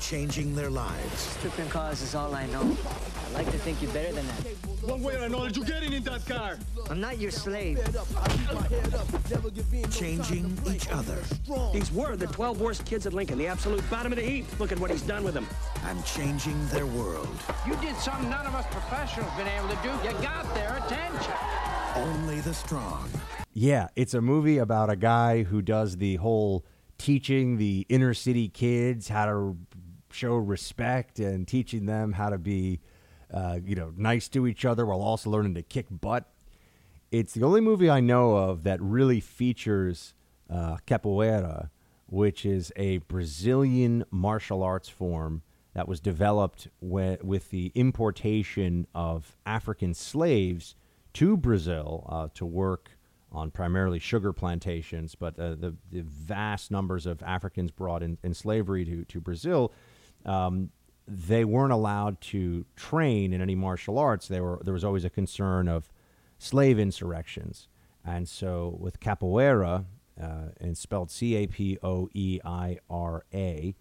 Changing 0.00 0.54
their 0.54 0.70
lives. 0.70 1.20
Stripping 1.20 1.68
cars 1.68 2.02
is 2.02 2.14
all 2.14 2.34
I 2.34 2.46
know. 2.46 2.76
I 3.28 3.32
like 3.32 3.50
to 3.50 3.58
think 3.58 3.82
you're 3.82 3.92
better 3.92 4.12
than 4.12 4.26
that. 4.26 4.68
One 4.82 5.02
way 5.02 5.16
or 5.16 5.24
another, 5.24 5.50
you're 5.50 5.64
getting 5.64 5.92
in 5.92 6.02
that 6.04 6.24
car? 6.26 6.56
I'm 6.88 7.00
not 7.00 7.18
your 7.18 7.30
slave. 7.30 7.78
Changing 9.90 10.56
each 10.66 10.88
other. 10.88 11.18
These 11.72 11.92
were 11.92 12.16
the 12.16 12.26
12 12.28 12.60
worst 12.60 12.84
kids 12.84 13.06
at 13.06 13.12
Lincoln, 13.12 13.38
the 13.38 13.46
absolute 13.46 13.88
bottom 13.90 14.12
of 14.12 14.16
the 14.16 14.24
heap. 14.24 14.46
Look 14.58 14.72
at 14.72 14.78
what 14.78 14.90
he's 14.90 15.02
done 15.02 15.24
with 15.24 15.34
them. 15.34 15.46
And 15.84 16.04
changing 16.04 16.66
their 16.68 16.86
world. 16.86 17.28
You 17.66 17.76
did 17.76 17.96
something 17.96 18.30
none 18.30 18.46
of 18.46 18.54
us 18.54 18.66
professionals 18.70 19.30
have 19.30 19.38
been 19.38 19.54
able 19.54 19.68
to 19.68 19.76
do. 19.82 19.90
You 20.08 20.22
got 20.22 20.54
their 20.54 20.76
attention. 20.76 21.34
Only 21.96 22.40
the 22.40 22.54
strong. 22.54 23.08
Yeah, 23.52 23.88
it's 23.96 24.14
a 24.14 24.20
movie 24.20 24.58
about 24.58 24.88
a 24.88 24.96
guy 24.96 25.42
who 25.42 25.62
does 25.62 25.96
the 25.96 26.16
whole 26.16 26.64
teaching 26.98 27.56
the 27.58 27.86
inner 27.88 28.12
city 28.12 28.48
kids 28.48 29.08
how 29.08 29.26
to 29.26 29.56
show 30.10 30.36
respect 30.36 31.18
and 31.18 31.46
teaching 31.46 31.86
them 31.86 32.12
how 32.12 32.30
to 32.30 32.38
be, 32.38 32.80
uh, 33.32 33.58
you 33.64 33.74
know, 33.74 33.92
nice 33.96 34.28
to 34.28 34.46
each 34.46 34.64
other 34.64 34.86
while 34.86 35.00
also 35.00 35.30
learning 35.30 35.54
to 35.54 35.62
kick 35.62 35.86
butt. 35.90 36.30
It's 37.10 37.32
the 37.32 37.44
only 37.44 37.60
movie 37.60 37.88
I 37.88 38.00
know 38.00 38.36
of 38.36 38.64
that 38.64 38.80
really 38.82 39.20
features 39.20 40.14
uh, 40.50 40.76
capoeira, 40.86 41.70
which 42.06 42.44
is 42.44 42.72
a 42.76 42.98
Brazilian 42.98 44.04
martial 44.10 44.62
arts 44.62 44.88
form 44.88 45.42
that 45.74 45.86
was 45.86 46.00
developed 46.00 46.68
with, 46.80 47.50
the 47.50 47.70
importation 47.74 48.86
of 48.94 49.36
African 49.46 49.94
slaves 49.94 50.74
to 51.12 51.36
Brazil 51.36 52.04
uh, 52.08 52.28
to 52.34 52.44
work 52.44 52.90
on 53.30 53.50
primarily 53.50 53.98
sugar 53.98 54.32
plantations, 54.32 55.14
but 55.14 55.38
uh, 55.38 55.50
the, 55.50 55.76
the, 55.90 56.00
vast 56.02 56.70
numbers 56.70 57.06
of 57.06 57.22
Africans 57.22 57.70
brought 57.70 58.02
in, 58.02 58.18
in 58.24 58.32
slavery 58.34 58.84
to, 58.86 59.04
to 59.04 59.20
Brazil, 59.20 59.72
um, 60.24 60.70
they 61.06 61.44
weren't 61.44 61.72
allowed 61.72 62.20
to 62.20 62.64
train 62.76 63.32
in 63.32 63.40
any 63.40 63.54
martial 63.54 63.98
arts. 63.98 64.28
They 64.28 64.40
were, 64.40 64.60
there 64.62 64.74
was 64.74 64.84
always 64.84 65.04
a 65.04 65.10
concern 65.10 65.68
of 65.68 65.90
slave 66.38 66.78
insurrections. 66.78 67.68
And 68.04 68.28
so 68.28 68.76
with 68.78 69.00
capoeira, 69.00 69.84
uh, 70.20 70.48
and 70.60 70.76
spelled 70.76 71.10
C 71.10 71.36
A 71.36 71.46
P 71.46 71.78
O 71.82 72.08
E 72.12 72.40
I 72.44 72.78
R 72.90 73.24
A, 73.32 73.74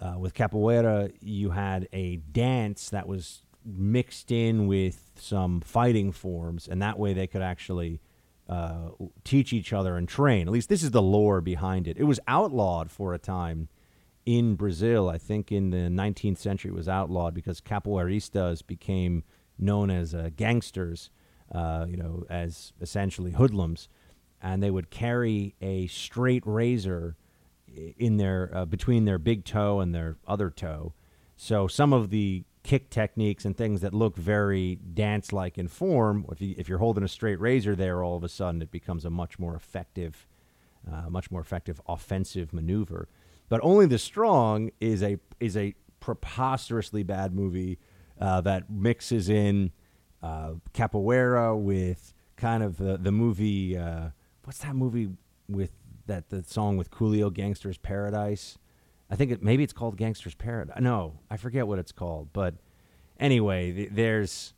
uh, 0.00 0.18
with 0.18 0.34
capoeira, 0.34 1.10
you 1.20 1.50
had 1.50 1.88
a 1.92 2.16
dance 2.16 2.90
that 2.90 3.08
was 3.08 3.42
mixed 3.64 4.30
in 4.30 4.66
with 4.66 5.10
some 5.18 5.60
fighting 5.60 6.12
forms, 6.12 6.68
and 6.68 6.80
that 6.82 6.98
way 6.98 7.12
they 7.12 7.26
could 7.26 7.42
actually 7.42 8.00
uh, 8.48 8.90
teach 9.24 9.52
each 9.52 9.72
other 9.72 9.96
and 9.96 10.08
train. 10.08 10.46
At 10.46 10.52
least 10.52 10.68
this 10.68 10.82
is 10.82 10.90
the 10.90 11.02
lore 11.02 11.40
behind 11.40 11.88
it. 11.88 11.96
It 11.96 12.04
was 12.04 12.20
outlawed 12.28 12.90
for 12.90 13.14
a 13.14 13.18
time 13.18 13.68
in 14.26 14.56
Brazil. 14.56 15.08
I 15.08 15.16
think 15.16 15.50
in 15.50 15.70
the 15.70 15.88
19th 15.88 16.38
century 16.38 16.72
was 16.72 16.88
outlawed 16.88 17.32
because 17.32 17.60
capoeiristas 17.60 18.66
became 18.66 19.22
known 19.58 19.90
as 19.90 20.14
uh, 20.14 20.30
gangsters, 20.36 21.10
uh, 21.52 21.86
you 21.88 21.96
know, 21.96 22.26
as 22.28 22.72
essentially 22.80 23.32
hoodlums, 23.32 23.88
and 24.42 24.62
they 24.62 24.70
would 24.70 24.90
carry 24.90 25.54
a 25.62 25.86
straight 25.86 26.42
razor 26.44 27.16
in 27.98 28.16
their 28.16 28.50
uh, 28.52 28.64
between 28.64 29.04
their 29.04 29.18
big 29.18 29.44
toe 29.44 29.80
and 29.80 29.94
their 29.94 30.16
other 30.26 30.50
toe. 30.50 30.92
So 31.36 31.68
some 31.68 31.92
of 31.92 32.10
the 32.10 32.44
kick 32.62 32.90
techniques 32.90 33.44
and 33.44 33.56
things 33.56 33.80
that 33.80 33.94
look 33.94 34.16
very 34.16 34.74
dance 34.76 35.32
like 35.32 35.56
in 35.56 35.68
form, 35.68 36.26
if, 36.32 36.40
you, 36.40 36.54
if 36.58 36.68
you're 36.68 36.78
holding 36.78 37.04
a 37.04 37.08
straight 37.08 37.38
razor 37.38 37.76
there, 37.76 38.02
all 38.02 38.16
of 38.16 38.24
a 38.24 38.28
sudden 38.28 38.60
it 38.60 38.72
becomes 38.72 39.04
a 39.04 39.10
much 39.10 39.38
more 39.38 39.54
effective, 39.54 40.26
uh, 40.90 41.08
much 41.08 41.30
more 41.30 41.40
effective 41.40 41.80
offensive 41.86 42.52
maneuver. 42.52 43.08
But 43.48 43.60
only 43.62 43.86
the 43.86 43.98
strong 43.98 44.70
is 44.80 45.02
a 45.02 45.18
is 45.40 45.56
a 45.56 45.74
preposterously 46.00 47.02
bad 47.02 47.34
movie 47.34 47.78
uh, 48.20 48.40
that 48.42 48.70
mixes 48.70 49.28
in 49.28 49.70
uh, 50.22 50.52
capoeira 50.72 51.58
with 51.58 52.14
kind 52.36 52.62
of 52.62 52.76
the 52.76 52.96
the 52.96 53.12
movie. 53.12 53.76
Uh, 53.76 54.10
what's 54.44 54.58
that 54.58 54.74
movie 54.74 55.10
with 55.48 55.70
that 56.06 56.30
the 56.30 56.42
song 56.44 56.76
with 56.76 56.90
Coolio, 56.90 57.32
Gangster's 57.32 57.78
Paradise? 57.78 58.58
I 59.08 59.14
think 59.14 59.30
it, 59.30 59.42
maybe 59.42 59.62
it's 59.62 59.72
called 59.72 59.96
Gangster's 59.96 60.34
Paradise. 60.34 60.80
No, 60.80 61.20
I 61.30 61.36
forget 61.36 61.68
what 61.68 61.78
it's 61.78 61.92
called. 61.92 62.32
But 62.32 62.54
anyway, 63.20 63.72
th- 63.72 63.90
there's 63.92 64.54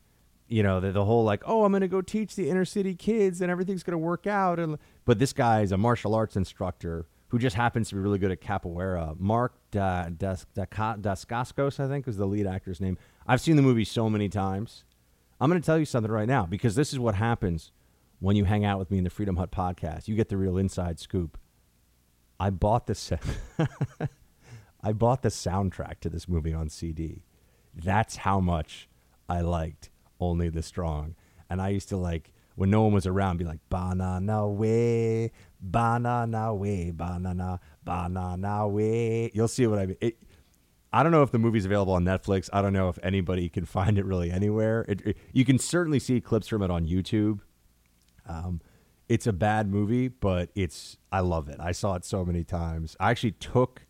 you 0.49 0.63
know, 0.63 0.81
the, 0.81 0.93
the 0.93 1.05
whole 1.05 1.25
like, 1.25 1.43
oh, 1.47 1.65
I'm 1.65 1.73
going 1.73 1.83
to 1.83 1.89
go 1.89 2.01
teach 2.01 2.35
the 2.35 2.49
inner 2.49 2.65
city 2.65 2.95
kids 2.95 3.41
and 3.41 3.51
everything's 3.51 3.83
going 3.83 3.93
to 3.93 3.99
work 3.99 4.27
out. 4.27 4.59
And 4.59 4.79
but 5.05 5.19
this 5.19 5.33
guy 5.33 5.61
is 5.61 5.73
a 5.73 5.77
martial 5.77 6.15
arts 6.15 6.37
instructor 6.37 7.07
who 7.29 7.39
just 7.39 7.57
happens 7.57 7.89
to 7.91 7.95
be 7.95 8.01
really 8.01 8.19
good 8.19 8.31
at 8.31 8.41
capoeira. 8.41 9.19
Mark 9.19 9.55
da, 9.71 10.09
das, 10.09 10.47
da, 10.55 10.65
Dacascos, 10.65 11.79
I 11.79 11.89
think, 11.89 12.09
is 12.09 12.17
the 12.17 12.27
lead 12.27 12.47
actor's 12.47 12.81
name. 12.81 12.99
I've 13.27 13.41
seen 13.41 13.57
the 13.57 13.63
movie 13.63 13.85
so 13.85 14.09
many 14.09 14.29
times. 14.29 14.85
I'm 15.41 15.51
going 15.51 15.61
to 15.61 15.65
tell 15.65 15.79
you 15.79 15.85
something 15.85 16.11
right 16.11 16.29
now 16.29 16.47
because 16.47 16.75
this 16.75 16.93
is 16.93 16.99
what 16.99 17.15
happens 17.15 17.71
when 18.21 18.35
you 18.35 18.45
hang 18.45 18.65
out 18.65 18.79
with 18.79 18.91
me 18.91 18.99
in 18.99 19.05
the 19.05 19.11
Freedom 19.11 19.37
Hut 19.37 19.51
podcast. 19.51 20.09
You 20.09 20.17
get 20.17 20.29
the 20.29 20.37
real 20.37 20.57
inside 20.57 20.99
scoop. 20.99 21.39
I 22.41 22.51
bought 22.51 22.87
the 22.87 23.19
I 24.83 24.93
bought 24.93 25.23
the 25.23 25.29
soundtrack 25.29 26.01
to 26.01 26.09
this 26.09 26.29
movie 26.29 26.55
on 26.55 26.69
CD. 26.69 27.25
That's 27.75 28.17
how 28.17 28.41
much 28.41 28.89
I 29.29 29.41
liked 29.41 29.91
Only 30.21 30.49
the 30.49 30.63
Strong. 30.63 31.15
And 31.51 31.61
I 31.61 31.69
used 31.69 31.89
to 31.91 31.97
like 31.97 32.33
when 32.55 32.71
no 32.71 32.83
one 32.83 32.93
was 32.93 33.07
around 33.07 33.37
be 33.37 33.45
like 33.45 33.61
banana 33.69 34.49
way, 34.49 35.31
banana 35.61 36.55
way, 36.55 36.91
banana, 36.91 37.61
banana 37.85 38.69
way. 38.69 39.31
You'll 39.35 39.49
see 39.49 39.67
what 39.67 39.79
I 39.79 39.87
mean. 39.87 39.97
It, 40.01 40.19
I 40.93 41.03
don't 41.03 41.13
know 41.13 41.23
if 41.23 41.31
the 41.31 41.39
movie's 41.39 41.67
available 41.67 41.93
on 41.93 42.05
Netflix. 42.05 42.49
I 42.53 42.63
don't 42.63 42.73
know 42.73 42.89
if 42.89 42.99
anybody 43.03 43.49
can 43.49 43.65
find 43.67 43.99
it 43.99 44.05
really 44.05 44.31
anywhere. 44.31 44.85
It, 44.89 45.03
it, 45.05 45.17
you 45.33 45.45
can 45.45 45.59
certainly 45.59 45.99
see 45.99 46.21
clips 46.21 46.49
from 46.49 46.63
it 46.63 46.71
on 46.71 46.87
YouTube. 46.87 47.41
Um, 48.27 48.61
it's 49.09 49.27
a 49.27 49.33
bad 49.33 49.71
movie, 49.71 50.09
but 50.09 50.51
it's 50.55 50.99
I 51.11 51.21
love 51.21 51.49
it. 51.49 51.57
I 51.61 51.73
saw 51.73 51.95
it 51.95 52.05
so 52.05 52.25
many 52.25 52.45
times. 52.45 52.97
I 53.01 53.11
actually 53.11 53.33
took 53.33 53.87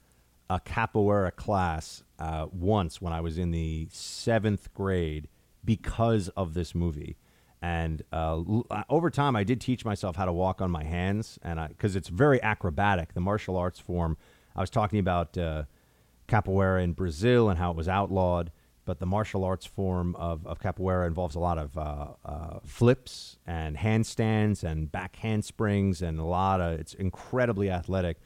a 0.48 0.60
capoeira 0.60 1.34
class 1.34 2.02
uh, 2.18 2.46
once 2.50 3.00
when 3.00 3.12
I 3.12 3.20
was 3.20 3.36
in 3.36 3.50
the 3.50 3.88
seventh 3.90 4.72
grade 4.74 5.28
because 5.64 6.28
of 6.30 6.54
this 6.54 6.74
movie. 6.74 7.16
And 7.60 8.02
uh, 8.12 8.42
uh 8.70 8.84
over 8.88 9.10
time, 9.10 9.34
I 9.34 9.44
did 9.44 9.60
teach 9.60 9.84
myself 9.84 10.16
how 10.16 10.24
to 10.24 10.32
walk 10.32 10.60
on 10.60 10.70
my 10.70 10.84
hands, 10.84 11.38
and 11.42 11.68
because 11.68 11.96
it's 11.96 12.08
very 12.08 12.40
acrobatic, 12.42 13.14
the 13.14 13.20
martial 13.20 13.56
arts 13.56 13.80
form. 13.80 14.16
I 14.54 14.60
was 14.60 14.70
talking 14.70 14.98
about 14.98 15.36
uh, 15.38 15.64
capoeira 16.28 16.82
in 16.82 16.92
Brazil 16.92 17.48
and 17.48 17.58
how 17.58 17.70
it 17.70 17.76
was 17.76 17.88
outlawed, 17.88 18.52
but 18.84 19.00
the 19.00 19.06
martial 19.06 19.44
arts 19.44 19.66
form 19.66 20.14
of, 20.16 20.46
of 20.46 20.60
capoeira 20.60 21.06
involves 21.06 21.34
a 21.34 21.40
lot 21.40 21.58
of 21.58 21.76
uh, 21.76 22.06
uh, 22.24 22.58
flips 22.64 23.38
and 23.46 23.76
handstands 23.76 24.62
and 24.62 24.90
back 24.92 25.16
handsprings 25.16 26.02
and 26.02 26.18
a 26.18 26.24
lot 26.24 26.60
of. 26.60 26.78
It's 26.78 26.94
incredibly 26.94 27.70
athletic, 27.70 28.18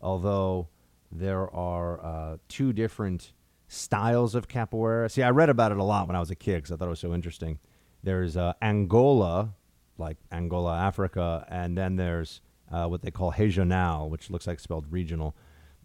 although 0.00 0.68
there 1.10 1.50
are 1.54 2.04
uh, 2.04 2.36
two 2.48 2.72
different 2.72 3.32
styles 3.68 4.34
of 4.34 4.48
capoeira. 4.48 5.10
See, 5.10 5.22
I 5.22 5.30
read 5.30 5.50
about 5.50 5.72
it 5.72 5.78
a 5.78 5.84
lot 5.84 6.06
when 6.06 6.16
I 6.16 6.20
was 6.20 6.30
a 6.30 6.36
kid 6.36 6.56
because 6.56 6.72
I 6.72 6.76
thought 6.76 6.86
it 6.86 6.90
was 6.90 7.00
so 7.00 7.14
interesting. 7.14 7.58
There's 8.02 8.36
uh, 8.36 8.54
Angola, 8.62 9.54
like 9.96 10.16
Angola, 10.32 10.78
Africa, 10.78 11.46
and 11.48 11.76
then 11.76 11.96
there's 11.96 12.40
uh, 12.70 12.86
what 12.86 13.02
they 13.02 13.10
call 13.10 13.32
regional, 13.32 14.10
which 14.10 14.30
looks 14.30 14.46
like 14.46 14.60
spelled 14.60 14.86
regional. 14.90 15.34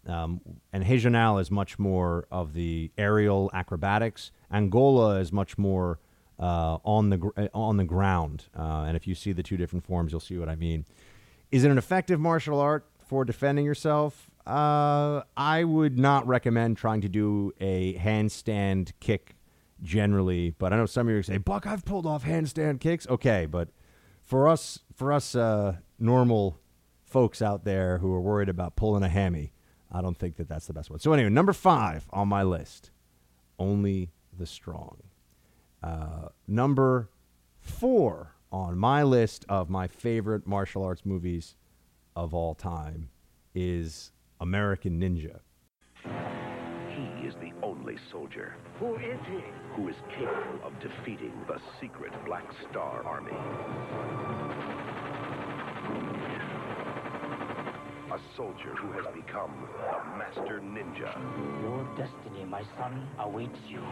Um, 0.06 0.40
and 0.72 0.84
regional 0.84 1.38
is 1.38 1.50
much 1.50 1.78
more 1.78 2.26
of 2.30 2.52
the 2.52 2.90
aerial 2.98 3.50
acrobatics. 3.54 4.32
Angola 4.52 5.18
is 5.18 5.32
much 5.32 5.56
more 5.56 5.98
uh, 6.38 6.78
on 6.84 7.10
the 7.10 7.16
gr- 7.16 7.30
uh, 7.36 7.48
on 7.54 7.76
the 7.78 7.84
ground. 7.84 8.44
Uh, 8.56 8.84
and 8.86 8.96
if 8.96 9.06
you 9.06 9.14
see 9.14 9.32
the 9.32 9.42
two 9.42 9.56
different 9.56 9.84
forms, 9.84 10.12
you'll 10.12 10.20
see 10.20 10.36
what 10.36 10.48
I 10.48 10.56
mean. 10.56 10.84
Is 11.50 11.64
it 11.64 11.70
an 11.70 11.78
effective 11.78 12.20
martial 12.20 12.60
art 12.60 12.84
for 13.06 13.24
defending 13.24 13.64
yourself? 13.64 14.30
Uh, 14.46 15.22
I 15.36 15.64
would 15.64 15.98
not 15.98 16.26
recommend 16.26 16.76
trying 16.76 17.00
to 17.00 17.08
do 17.08 17.52
a 17.60 17.94
handstand 17.94 18.92
kick 19.00 19.36
generally, 19.84 20.50
but 20.58 20.72
I 20.72 20.76
know 20.76 20.86
some 20.86 21.08
of 21.08 21.14
you 21.14 21.22
say, 21.22 21.38
"Buck, 21.38 21.66
I've 21.66 21.84
pulled 21.84 22.06
off 22.06 22.24
handstand 22.24 22.80
kicks." 22.80 23.06
Okay, 23.06 23.46
but 23.46 23.68
for 24.22 24.48
us, 24.48 24.80
for 24.94 25.12
us 25.12 25.34
uh, 25.36 25.76
normal 25.98 26.58
folks 27.04 27.40
out 27.40 27.64
there 27.64 27.98
who 27.98 28.12
are 28.12 28.20
worried 28.20 28.48
about 28.48 28.74
pulling 28.74 29.04
a 29.04 29.08
hammy, 29.08 29.52
I 29.92 30.00
don't 30.00 30.18
think 30.18 30.36
that 30.36 30.48
that's 30.48 30.66
the 30.66 30.72
best 30.72 30.90
one. 30.90 30.98
So 30.98 31.12
anyway, 31.12 31.28
number 31.28 31.52
five 31.52 32.06
on 32.10 32.28
my 32.28 32.42
list, 32.42 32.90
only 33.58 34.10
the 34.36 34.46
strong. 34.46 34.96
Uh, 35.82 36.28
number 36.48 37.10
four 37.60 38.34
on 38.50 38.78
my 38.78 39.02
list 39.02 39.44
of 39.48 39.68
my 39.68 39.86
favorite 39.86 40.46
martial 40.46 40.82
arts 40.82 41.04
movies 41.04 41.56
of 42.16 42.32
all 42.32 42.54
time 42.54 43.10
is 43.54 44.12
American 44.40 45.00
Ninja. 45.00 45.40
He 47.84 47.90
only 47.90 48.00
soldier. 48.10 48.54
Who 48.78 48.96
is 48.96 49.18
he? 49.28 49.44
Who 49.76 49.88
is 49.88 49.96
capable 50.16 50.64
of 50.64 50.72
defeating 50.80 51.32
the 51.46 51.60
secret 51.80 52.12
Black 52.24 52.44
Star 52.70 53.04
Army. 53.04 53.32
A 58.12 58.18
soldier 58.36 58.74
who 58.76 58.92
has 58.92 59.04
become 59.14 59.68
a 59.78 60.16
master 60.16 60.60
ninja. 60.60 61.12
Your 61.62 61.84
destiny, 61.96 62.44
my 62.44 62.62
son, 62.78 63.06
awaits 63.18 63.58
you. 63.68 63.82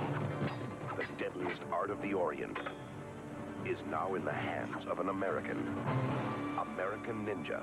The 0.96 1.04
deadliest 1.22 1.60
art 1.70 1.90
of 1.90 2.00
the 2.00 2.14
Orient 2.14 2.56
is 3.66 3.78
now 3.90 4.14
in 4.14 4.24
the 4.24 4.32
hands 4.32 4.86
of 4.90 5.00
an 5.00 5.08
American. 5.08 5.58
American 6.58 7.26
Ninja 7.26 7.62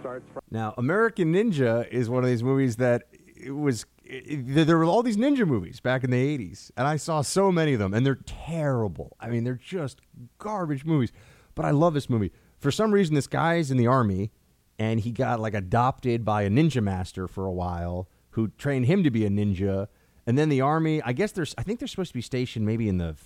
starts 0.00 0.26
from. 0.32 0.42
Now, 0.50 0.74
American 0.78 1.32
Ninja 1.32 1.88
is 1.88 2.08
one 2.08 2.22
of 2.22 2.30
these 2.30 2.42
movies 2.42 2.76
that 2.76 3.04
it 3.42 3.50
was. 3.50 3.86
It, 4.04 4.66
there 4.66 4.76
were 4.76 4.84
all 4.84 5.02
these 5.02 5.16
ninja 5.16 5.46
movies 5.46 5.80
back 5.80 6.02
in 6.02 6.10
the 6.10 6.38
80s, 6.38 6.70
and 6.76 6.86
I 6.86 6.96
saw 6.96 7.22
so 7.22 7.52
many 7.52 7.74
of 7.74 7.78
them, 7.78 7.94
and 7.94 8.04
they're 8.04 8.18
terrible. 8.26 9.16
I 9.20 9.28
mean, 9.28 9.44
they're 9.44 9.54
just 9.54 10.00
garbage 10.38 10.84
movies. 10.84 11.12
But 11.54 11.64
I 11.64 11.70
love 11.70 11.94
this 11.94 12.08
movie. 12.08 12.32
For 12.58 12.70
some 12.70 12.92
reason, 12.92 13.14
this 13.14 13.26
guy's 13.26 13.70
in 13.70 13.76
the 13.76 13.86
army, 13.86 14.30
and 14.78 15.00
he 15.00 15.10
got 15.10 15.40
like 15.40 15.54
adopted 15.54 16.24
by 16.24 16.42
a 16.42 16.50
ninja 16.50 16.82
master 16.82 17.28
for 17.28 17.46
a 17.46 17.52
while 17.52 18.08
who 18.30 18.48
trained 18.58 18.86
him 18.86 19.02
to 19.04 19.10
be 19.10 19.24
a 19.24 19.30
ninja. 19.30 19.88
And 20.26 20.38
then 20.38 20.48
the 20.48 20.60
army, 20.60 21.02
I 21.02 21.12
guess 21.12 21.32
there's, 21.32 21.54
I 21.58 21.62
think 21.62 21.78
they're 21.78 21.88
supposed 21.88 22.10
to 22.10 22.18
be 22.18 22.22
stationed 22.22 22.64
maybe 22.64 22.88
in 22.88 22.98
the, 22.98 23.16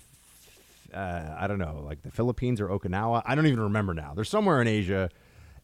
uh, 0.93 1.35
I 1.37 1.47
don't 1.47 1.59
know, 1.59 1.83
like 1.85 2.01
the 2.01 2.11
Philippines 2.11 2.59
or 2.59 2.67
Okinawa. 2.67 3.21
I 3.25 3.35
don't 3.35 3.45
even 3.47 3.59
remember 3.59 3.93
now. 3.93 4.13
They're 4.13 4.23
somewhere 4.23 4.61
in 4.61 4.67
Asia 4.67 5.09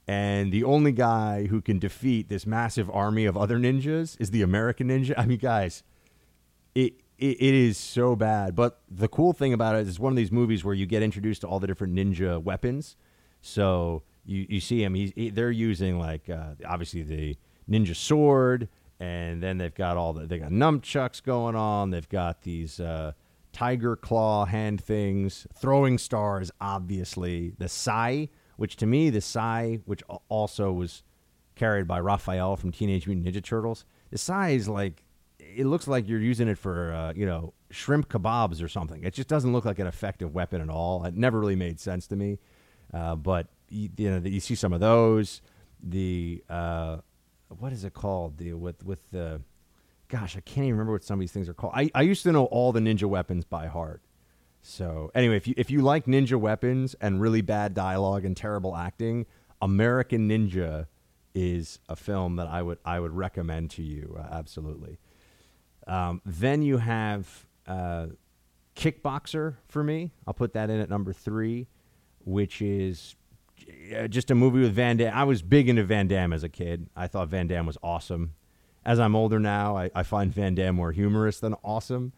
and 0.07 0.51
the 0.51 0.63
only 0.63 0.91
guy 0.91 1.47
who 1.47 1.61
can 1.61 1.79
defeat 1.79 2.29
this 2.29 2.45
massive 2.45 2.89
army 2.89 3.25
of 3.25 3.37
other 3.37 3.57
ninjas 3.57 4.19
is 4.19 4.31
the 4.31 4.41
American 4.41 4.89
ninja. 4.89 5.13
I 5.17 5.25
mean, 5.25 5.37
guys, 5.37 5.83
it, 6.75 6.93
it, 7.17 7.41
it 7.41 7.53
is 7.53 7.77
so 7.77 8.15
bad. 8.15 8.55
But 8.55 8.79
the 8.89 9.07
cool 9.07 9.33
thing 9.33 9.53
about 9.53 9.75
it 9.75 9.81
is 9.81 9.89
it's 9.89 9.99
one 9.99 10.11
of 10.11 10.17
these 10.17 10.31
movies 10.31 10.63
where 10.63 10.73
you 10.73 10.85
get 10.85 11.03
introduced 11.03 11.41
to 11.41 11.47
all 11.47 11.59
the 11.59 11.67
different 11.67 11.93
ninja 11.93 12.41
weapons. 12.41 12.97
So 13.41 14.03
you, 14.25 14.45
you 14.49 14.59
see 14.59 14.83
him, 14.83 14.95
he's, 14.95 15.13
he, 15.15 15.29
they're 15.29 15.51
using 15.51 15.99
like 15.99 16.29
uh, 16.29 16.55
obviously 16.67 17.03
the 17.03 17.37
ninja 17.69 17.95
sword, 17.95 18.69
and 18.99 19.41
then 19.41 19.57
they've 19.57 19.73
got 19.73 19.97
all 19.97 20.13
the 20.13 20.27
they 20.27 20.39
got 20.39 20.51
nunchucks 20.51 21.23
going 21.23 21.55
on. 21.55 21.89
They've 21.91 22.09
got 22.09 22.41
these 22.41 22.79
uh, 22.79 23.13
tiger 23.51 23.95
claw 23.95 24.45
hand 24.45 24.83
things, 24.83 25.47
throwing 25.55 25.97
stars, 25.97 26.51
obviously 26.59 27.53
the 27.57 27.69
sai 27.69 28.29
which 28.61 28.75
to 28.75 28.85
me, 28.85 29.09
the 29.09 29.21
Sai, 29.21 29.79
which 29.85 30.03
also 30.29 30.71
was 30.71 31.01
carried 31.55 31.87
by 31.87 31.99
Raphael 31.99 32.55
from 32.55 32.71
Teenage 32.71 33.07
Mutant 33.07 33.25
Ninja 33.25 33.43
Turtles, 33.43 33.85
the 34.11 34.19
Sai 34.19 34.49
is 34.49 34.69
like, 34.69 35.03
it 35.39 35.65
looks 35.65 35.87
like 35.87 36.07
you're 36.07 36.19
using 36.19 36.47
it 36.47 36.59
for, 36.59 36.93
uh, 36.93 37.11
you 37.15 37.25
know, 37.25 37.55
shrimp 37.71 38.07
kebabs 38.07 38.63
or 38.63 38.67
something. 38.67 39.03
It 39.03 39.15
just 39.15 39.27
doesn't 39.27 39.51
look 39.51 39.65
like 39.65 39.79
an 39.79 39.87
effective 39.87 40.35
weapon 40.35 40.61
at 40.61 40.69
all. 40.69 41.03
It 41.05 41.15
never 41.15 41.39
really 41.39 41.55
made 41.55 41.79
sense 41.79 42.05
to 42.09 42.15
me. 42.15 42.37
Uh, 42.93 43.15
but, 43.15 43.47
you, 43.69 43.89
you, 43.97 44.11
know, 44.11 44.29
you 44.29 44.39
see 44.39 44.53
some 44.53 44.73
of 44.73 44.79
those. 44.79 45.41
The, 45.81 46.43
uh, 46.47 46.97
what 47.49 47.73
is 47.73 47.83
it 47.83 47.95
called? 47.95 48.37
The, 48.37 48.53
with, 48.53 48.85
with 48.85 49.09
the, 49.09 49.41
gosh, 50.07 50.37
I 50.37 50.41
can't 50.41 50.65
even 50.65 50.73
remember 50.73 50.91
what 50.93 51.03
some 51.03 51.15
of 51.15 51.21
these 51.21 51.31
things 51.31 51.49
are 51.49 51.55
called. 51.55 51.73
I, 51.75 51.89
I 51.95 52.03
used 52.03 52.21
to 52.23 52.31
know 52.31 52.45
all 52.45 52.71
the 52.71 52.79
ninja 52.79 53.05
weapons 53.05 53.43
by 53.43 53.65
heart. 53.65 54.03
So 54.61 55.11
anyway, 55.15 55.37
if 55.37 55.47
you 55.47 55.53
if 55.57 55.71
you 55.71 55.81
like 55.81 56.05
ninja 56.05 56.39
weapons 56.39 56.95
and 57.01 57.19
really 57.19 57.41
bad 57.41 57.73
dialogue 57.73 58.25
and 58.25 58.37
terrible 58.37 58.75
acting, 58.75 59.25
American 59.61 60.29
Ninja 60.29 60.87
is 61.33 61.79
a 61.89 61.95
film 61.95 62.35
that 62.35 62.47
I 62.47 62.61
would 62.61 62.77
I 62.85 62.99
would 62.99 63.13
recommend 63.13 63.71
to 63.71 63.83
you 63.83 64.15
uh, 64.19 64.27
absolutely. 64.31 64.99
Um, 65.87 66.21
then 66.25 66.61
you 66.61 66.77
have 66.77 67.47
uh, 67.67 68.07
Kickboxer 68.75 69.55
for 69.67 69.83
me. 69.83 70.11
I'll 70.27 70.33
put 70.33 70.53
that 70.53 70.69
in 70.69 70.79
at 70.79 70.89
number 70.89 71.13
three, 71.13 71.67
which 72.19 72.61
is 72.61 73.15
uh, 73.95 74.07
just 74.07 74.31
a 74.31 74.35
movie 74.35 74.61
with 74.61 74.73
Van 74.73 74.97
Damme. 74.97 75.13
I 75.13 75.23
was 75.23 75.41
big 75.41 75.69
into 75.69 75.83
Van 75.83 76.07
Damme 76.07 76.33
as 76.33 76.43
a 76.43 76.49
kid. 76.49 76.89
I 76.95 77.07
thought 77.07 77.29
Van 77.29 77.47
Damme 77.47 77.65
was 77.65 77.77
awesome. 77.83 78.35
As 78.85 78.99
I'm 78.99 79.15
older 79.15 79.39
now, 79.39 79.77
I, 79.77 79.91
I 79.93 80.03
find 80.03 80.33
Van 80.33 80.55
Damme 80.55 80.75
more 80.75 80.91
humorous 80.91 81.39
than 81.39 81.55
awesome. 81.63 82.13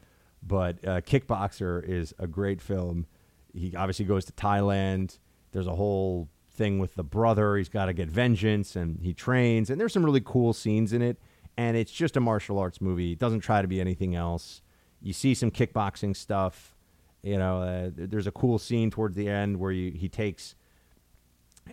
But 0.45 0.85
uh, 0.85 1.01
Kickboxer 1.01 1.87
is 1.87 2.13
a 2.19 2.27
great 2.27 2.61
film. 2.61 3.05
He 3.53 3.75
obviously 3.75 4.05
goes 4.05 4.25
to 4.25 4.33
Thailand. 4.33 5.19
There's 5.51 5.67
a 5.67 5.75
whole 5.75 6.27
thing 6.51 6.79
with 6.79 6.95
the 6.95 7.03
brother. 7.03 7.55
He's 7.55 7.69
got 7.69 7.85
to 7.85 7.93
get 7.93 8.09
vengeance, 8.09 8.75
and 8.75 8.99
he 9.01 9.13
trains. 9.13 9.69
And 9.69 9.79
there's 9.79 9.93
some 9.93 10.03
really 10.05 10.21
cool 10.23 10.53
scenes 10.53 10.91
in 10.91 11.01
it. 11.01 11.17
And 11.55 11.77
it's 11.77 11.91
just 11.91 12.17
a 12.17 12.19
martial 12.19 12.57
arts 12.59 12.81
movie. 12.81 13.11
It 13.11 13.19
doesn't 13.19 13.41
try 13.41 13.61
to 13.61 13.67
be 13.67 13.79
anything 13.79 14.15
else. 14.15 14.61
You 15.01 15.13
see 15.13 15.33
some 15.33 15.51
kickboxing 15.51 16.15
stuff, 16.15 16.75
You 17.23 17.37
know, 17.37 17.61
uh, 17.61 17.89
there's 17.95 18.27
a 18.27 18.31
cool 18.31 18.59
scene 18.59 18.91
towards 18.91 19.15
the 19.15 19.29
end 19.29 19.57
where 19.57 19.71
you, 19.71 19.91
he 19.91 20.09
takes, 20.09 20.55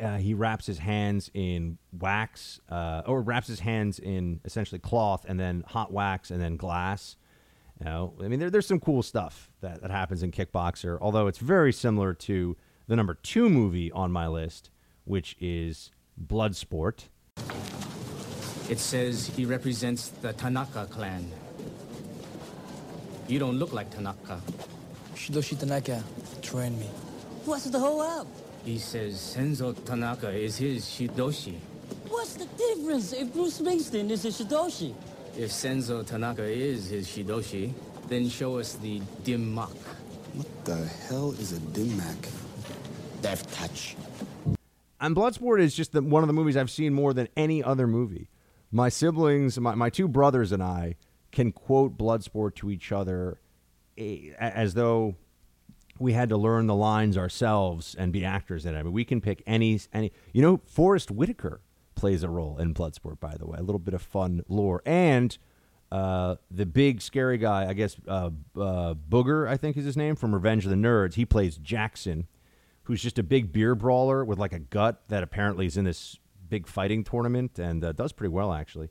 uh, 0.01 0.17
he 0.19 0.33
wraps 0.33 0.67
his 0.67 0.79
hands 0.79 1.29
in 1.35 1.79
wax, 1.99 2.61
uh, 2.69 3.03
or 3.05 3.21
wraps 3.21 3.49
his 3.49 3.61
hands 3.61 3.99
in 3.99 4.41
essentially 4.45 4.79
cloth 4.79 5.27
and 5.29 5.41
then 5.41 5.65
hot 5.67 5.93
wax 5.93 6.31
and 6.31 6.41
then 6.41 6.57
glass. 6.57 7.17
You 7.81 7.87
know, 7.87 8.13
I 8.23 8.29
mean, 8.29 8.41
there, 8.41 8.51
there's 8.51 8.67
some 8.67 8.79
cool 8.81 9.03
stuff 9.03 9.51
that, 9.63 9.81
that 9.81 9.91
happens 9.91 10.23
in 10.23 10.33
Kickboxer, 10.33 10.99
although 11.01 11.27
it's 11.29 11.39
very 11.39 11.73
similar 11.73 12.13
to 12.15 12.57
the 12.87 12.97
number 12.97 13.15
two 13.15 13.49
movie 13.49 13.91
on 13.93 14.13
my 14.13 14.29
list, 14.29 14.71
which 15.05 15.35
is 15.41 15.91
Bloodsport. 16.23 17.05
It 18.69 18.79
says 18.79 19.29
he 19.29 19.47
represents 19.47 20.09
the 20.09 20.35
Tanaka 20.35 20.87
clan. 20.91 21.31
You 23.29 23.39
don't 23.39 23.59
look 23.59 23.73
like 23.73 23.91
Tanaka. 23.91 24.41
Shidoshi 25.15 25.59
Tanaka 25.59 26.05
trained 26.43 26.79
me. 26.79 26.87
What's 27.47 27.65
the 27.65 27.79
whole 27.79 28.03
up? 28.03 28.27
He 28.65 28.79
says 28.79 29.15
Senzo 29.15 29.73
Tanaka 29.85 30.31
is 30.31 30.59
his 30.59 30.85
Shidoshi. 30.85 31.59
What's 32.09 32.35
the 32.35 32.47
difference 32.47 33.15
if 33.15 33.33
Bruce 33.33 33.59
Springsteen 33.59 34.11
is 34.11 34.25
a 34.27 34.29
Shidoshi? 34.29 34.95
If 35.37 35.51
Senzo 35.51 36.05
Tanaka 36.05 36.43
is 36.43 36.89
his 36.89 37.09
Shidoshi, 37.09 37.73
then 38.09 38.29
show 38.29 38.59
us 38.59 38.75
the 38.75 39.01
Dimmak. 39.23 39.71
What 40.35 40.65
the 40.65 40.85
hell 41.09 41.33
is 41.33 41.53
a 41.53 41.61
Dimmak? 41.61 42.29
Death 43.23 43.53
touch. 43.55 43.97
And 45.01 45.17
Bloodsport 45.17 45.61
is 45.61 45.75
just 45.75 45.93
the, 45.93 46.03
one 46.03 46.23
of 46.23 46.27
the 46.27 46.33
movies 46.33 46.57
I've 46.57 46.71
seen 46.71 46.93
more 46.93 47.15
than 47.15 47.29
any 47.37 47.63
other 47.63 47.87
movie. 47.87 48.29
My 48.71 48.89
siblings, 48.89 49.59
my, 49.59 49.75
my 49.75 49.89
two 49.89 50.09
brothers, 50.09 50.53
and 50.53 50.63
I 50.63 50.97
can 51.33 51.53
quote 51.53 51.97
Bloodsport 51.97 52.55
to 52.57 52.71
each 52.71 52.93
other 52.93 53.41
eh, 53.97 54.33
as 54.39 54.75
though 54.75 55.15
we 55.99 56.13
had 56.13 56.29
to 56.31 56.37
learn 56.37 56.67
the 56.67 56.75
lines 56.75 57.17
ourselves 57.17 57.95
and 57.99 58.13
be 58.13 58.25
actors 58.25 58.67
in 58.67 58.75
it. 58.75 58.79
I 58.79 58.83
mean, 58.83 58.93
we 58.93 59.05
can 59.05 59.21
pick 59.21 59.43
any 59.47 59.81
any. 59.93 60.13
You 60.33 60.43
know, 60.43 60.61
Forest 60.67 61.11
Whitaker 61.11 61.61
plays 62.01 62.23
a 62.23 62.29
role 62.29 62.59
in 62.59 62.75
Bloodsport, 62.75 63.21
by 63.21 63.37
the 63.37 63.47
way. 63.47 63.59
A 63.59 63.63
little 63.63 63.79
bit 63.79 63.95
of 63.95 64.03
fun 64.03 64.43
lore 64.49 64.83
and. 64.87 65.37
Uh, 65.93 66.37
the 66.53 66.65
big 66.65 67.03
scary 67.03 67.37
guy, 67.37 67.69
I 67.69 67.73
guess, 67.73 67.97
uh, 68.07 68.31
uh, 68.57 68.95
Booger, 68.95 69.49
I 69.49 69.57
think 69.57 69.77
is 69.77 69.85
his 69.85 69.97
name 69.97 70.15
from 70.15 70.33
Revenge 70.33 70.65
of 70.65 70.71
the 70.71 70.77
Nerds. 70.77 71.15
He 71.15 71.27
plays 71.27 71.57
Jackson, 71.57 72.29
who's 72.85 73.03
just 73.03 73.19
a 73.19 73.25
big 73.25 73.53
beer 73.53 73.75
brawler 73.75 74.25
with 74.25 74.39
like 74.39 74.53
a 74.53 74.61
gut 74.61 75.03
that 75.09 75.25
apparently 75.25 75.67
is 75.67 75.77
in 75.77 75.85
this 75.85 76.17
big 76.49 76.69
fighting 76.69 77.03
tournament 77.03 77.59
and 77.59 77.83
uh, 77.83 77.91
does 77.91 78.13
pretty 78.13 78.33
well 78.33 78.53
actually. 78.53 78.91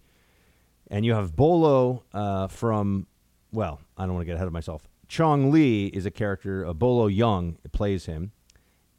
And 0.92 1.06
you 1.06 1.14
have 1.14 1.38
Bolo 1.38 2.04
uh, 2.14 2.48
from, 2.48 3.08
well, 3.54 3.80
I 3.98 4.06
don't 4.06 4.16
want 4.16 4.24
to 4.24 4.26
get 4.26 4.36
ahead 4.36 4.48
of 4.48 4.54
myself. 4.54 4.86
Chong 5.08 5.52
Lee 5.52 5.88
is 5.88 6.06
a 6.06 6.12
character. 6.12 6.66
Uh, 6.66 6.74
Bolo 6.74 7.08
Yeung 7.08 7.56
plays 7.72 8.08
him, 8.08 8.34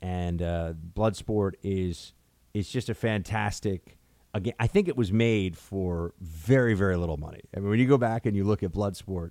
and 0.01 0.41
uh, 0.41 0.73
Bloodsport 0.95 1.53
is 1.63 2.15
is 2.53 2.69
just 2.69 2.89
a 2.89 2.95
fantastic. 2.95 3.97
Again, 4.33 4.55
I 4.61 4.67
think 4.67 4.87
it 4.89 4.97
was 4.97 5.13
made 5.13 5.57
for 5.57 6.15
very 6.21 6.75
very 6.75 6.97
little 6.97 7.17
money. 7.17 7.43
I 7.55 7.61
mean, 7.61 7.71
when 7.71 7.79
you 7.79 7.87
go 7.87 7.99
back 7.99 8.27
and 8.27 8.37
you 8.37 8.45
look 8.45 8.63
at 8.63 8.73
Bloodsport, 8.73 9.31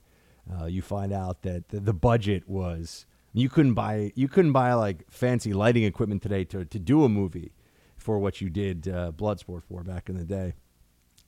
uh, 0.60 0.65
you 0.65 0.82
find 0.82 1.13
out 1.13 1.44
that 1.44 1.70
the, 1.70 1.79
the 1.79 1.94
budget 1.94 2.48
was 2.50 3.06
you 3.34 3.50
couldn't 3.50 3.74
buy 3.74 4.12
you 4.15 4.27
couldn't 4.27 4.51
buy 4.51 4.74
like 4.74 5.10
fancy 5.10 5.53
lighting 5.53 5.84
equipment 5.84 6.22
today 6.22 6.44
to 6.46 6.65
to 6.65 6.79
do 6.79 7.03
a 7.03 7.10
movie 7.10 7.53
for 7.98 8.20
what 8.20 8.41
you 8.41 8.50
did 8.50 8.88
uh, 8.88 9.12
Bloodsport 9.15 9.63
for 9.63 9.84
back 9.84 10.10
in 10.10 10.18
the 10.18 10.25
day. 10.25 10.53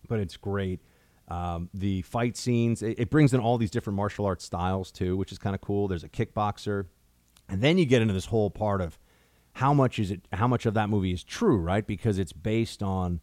But 0.07 0.19
it's 0.19 0.37
great. 0.37 0.81
Um, 1.27 1.69
the 1.73 2.01
fight 2.01 2.35
scenes, 2.35 2.81
it, 2.81 2.99
it, 2.99 3.09
brings 3.09 3.33
in 3.33 3.39
all 3.39 3.57
these 3.57 3.71
different 3.71 3.95
martial 3.95 4.25
arts 4.25 4.43
styles 4.43 4.91
too, 4.91 5.15
which 5.15 5.31
is 5.31 5.37
kind 5.37 5.55
of 5.55 5.61
cool. 5.61 5.87
There's 5.87 6.03
a 6.03 6.09
kickboxer, 6.09 6.87
and 7.47 7.61
then 7.61 7.77
you 7.77 7.85
get 7.85 8.01
into 8.01 8.13
this 8.13 8.25
whole 8.25 8.49
part 8.49 8.81
of 8.81 8.99
how 9.53 9.73
much 9.73 9.97
is 9.99 10.11
it, 10.11 10.27
how 10.33 10.47
much 10.47 10.65
of 10.65 10.73
that 10.73 10.89
movie 10.89 11.13
is 11.13 11.23
true, 11.23 11.57
right? 11.57 11.85
Because 11.85 12.19
it's 12.19 12.33
based 12.33 12.83
on 12.83 13.21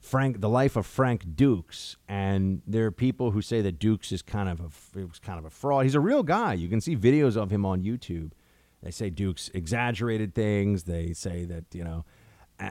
Frank, 0.00 0.40
the 0.40 0.48
life 0.48 0.76
of 0.76 0.86
Frank 0.86 1.36
Dux, 1.36 1.96
and 2.08 2.62
there 2.66 2.86
are 2.86 2.90
people 2.90 3.32
who 3.32 3.42
say 3.42 3.60
that 3.60 3.78
Dux 3.78 4.12
is 4.12 4.22
kind 4.22 4.48
of 4.48 4.60
a, 4.60 4.98
it 4.98 5.08
was 5.08 5.18
kind 5.18 5.38
of 5.38 5.44
a 5.44 5.50
fraud. 5.50 5.84
He's 5.84 5.94
a 5.94 6.00
real 6.00 6.22
guy. 6.22 6.54
You 6.54 6.68
can 6.68 6.80
see 6.80 6.96
videos 6.96 7.36
of 7.36 7.50
him 7.50 7.66
on 7.66 7.82
YouTube. 7.82 8.32
They 8.82 8.90
say 8.90 9.10
Dux 9.10 9.50
exaggerated 9.52 10.34
things. 10.34 10.84
They 10.84 11.12
say 11.12 11.44
that 11.44 11.66
you 11.72 11.84
know. 11.84 12.04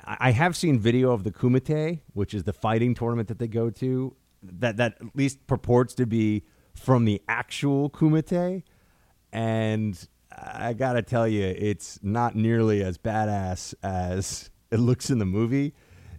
I 0.06 0.32
have 0.32 0.56
seen 0.56 0.78
video 0.78 1.12
of 1.12 1.24
the 1.24 1.32
Kumite, 1.32 2.02
which 2.14 2.36
is 2.36 2.44
the 2.44 2.54
fighting 2.54 2.94
tournament 2.94 3.28
that 3.30 3.40
they 3.40 3.48
go 3.48 3.72
to, 3.72 4.16
that 4.44 4.78
that 4.78 4.98
at 5.02 5.16
least 5.16 5.48
purports 5.48 5.96
to 5.96 6.06
be 6.06 6.44
from 6.76 7.06
the 7.06 7.22
actual 7.28 7.90
Kumite, 7.90 8.62
and 9.32 10.08
I 10.32 10.74
gotta 10.74 11.02
tell 11.02 11.28
you, 11.28 11.44
it's 11.44 12.00
not 12.04 12.36
nearly 12.36 12.84
as 12.84 12.98
badass 12.98 13.74
as 13.82 14.52
it 14.72 14.80
looks 14.80 15.10
in 15.10 15.18
the 15.18 15.26
movie. 15.26 15.74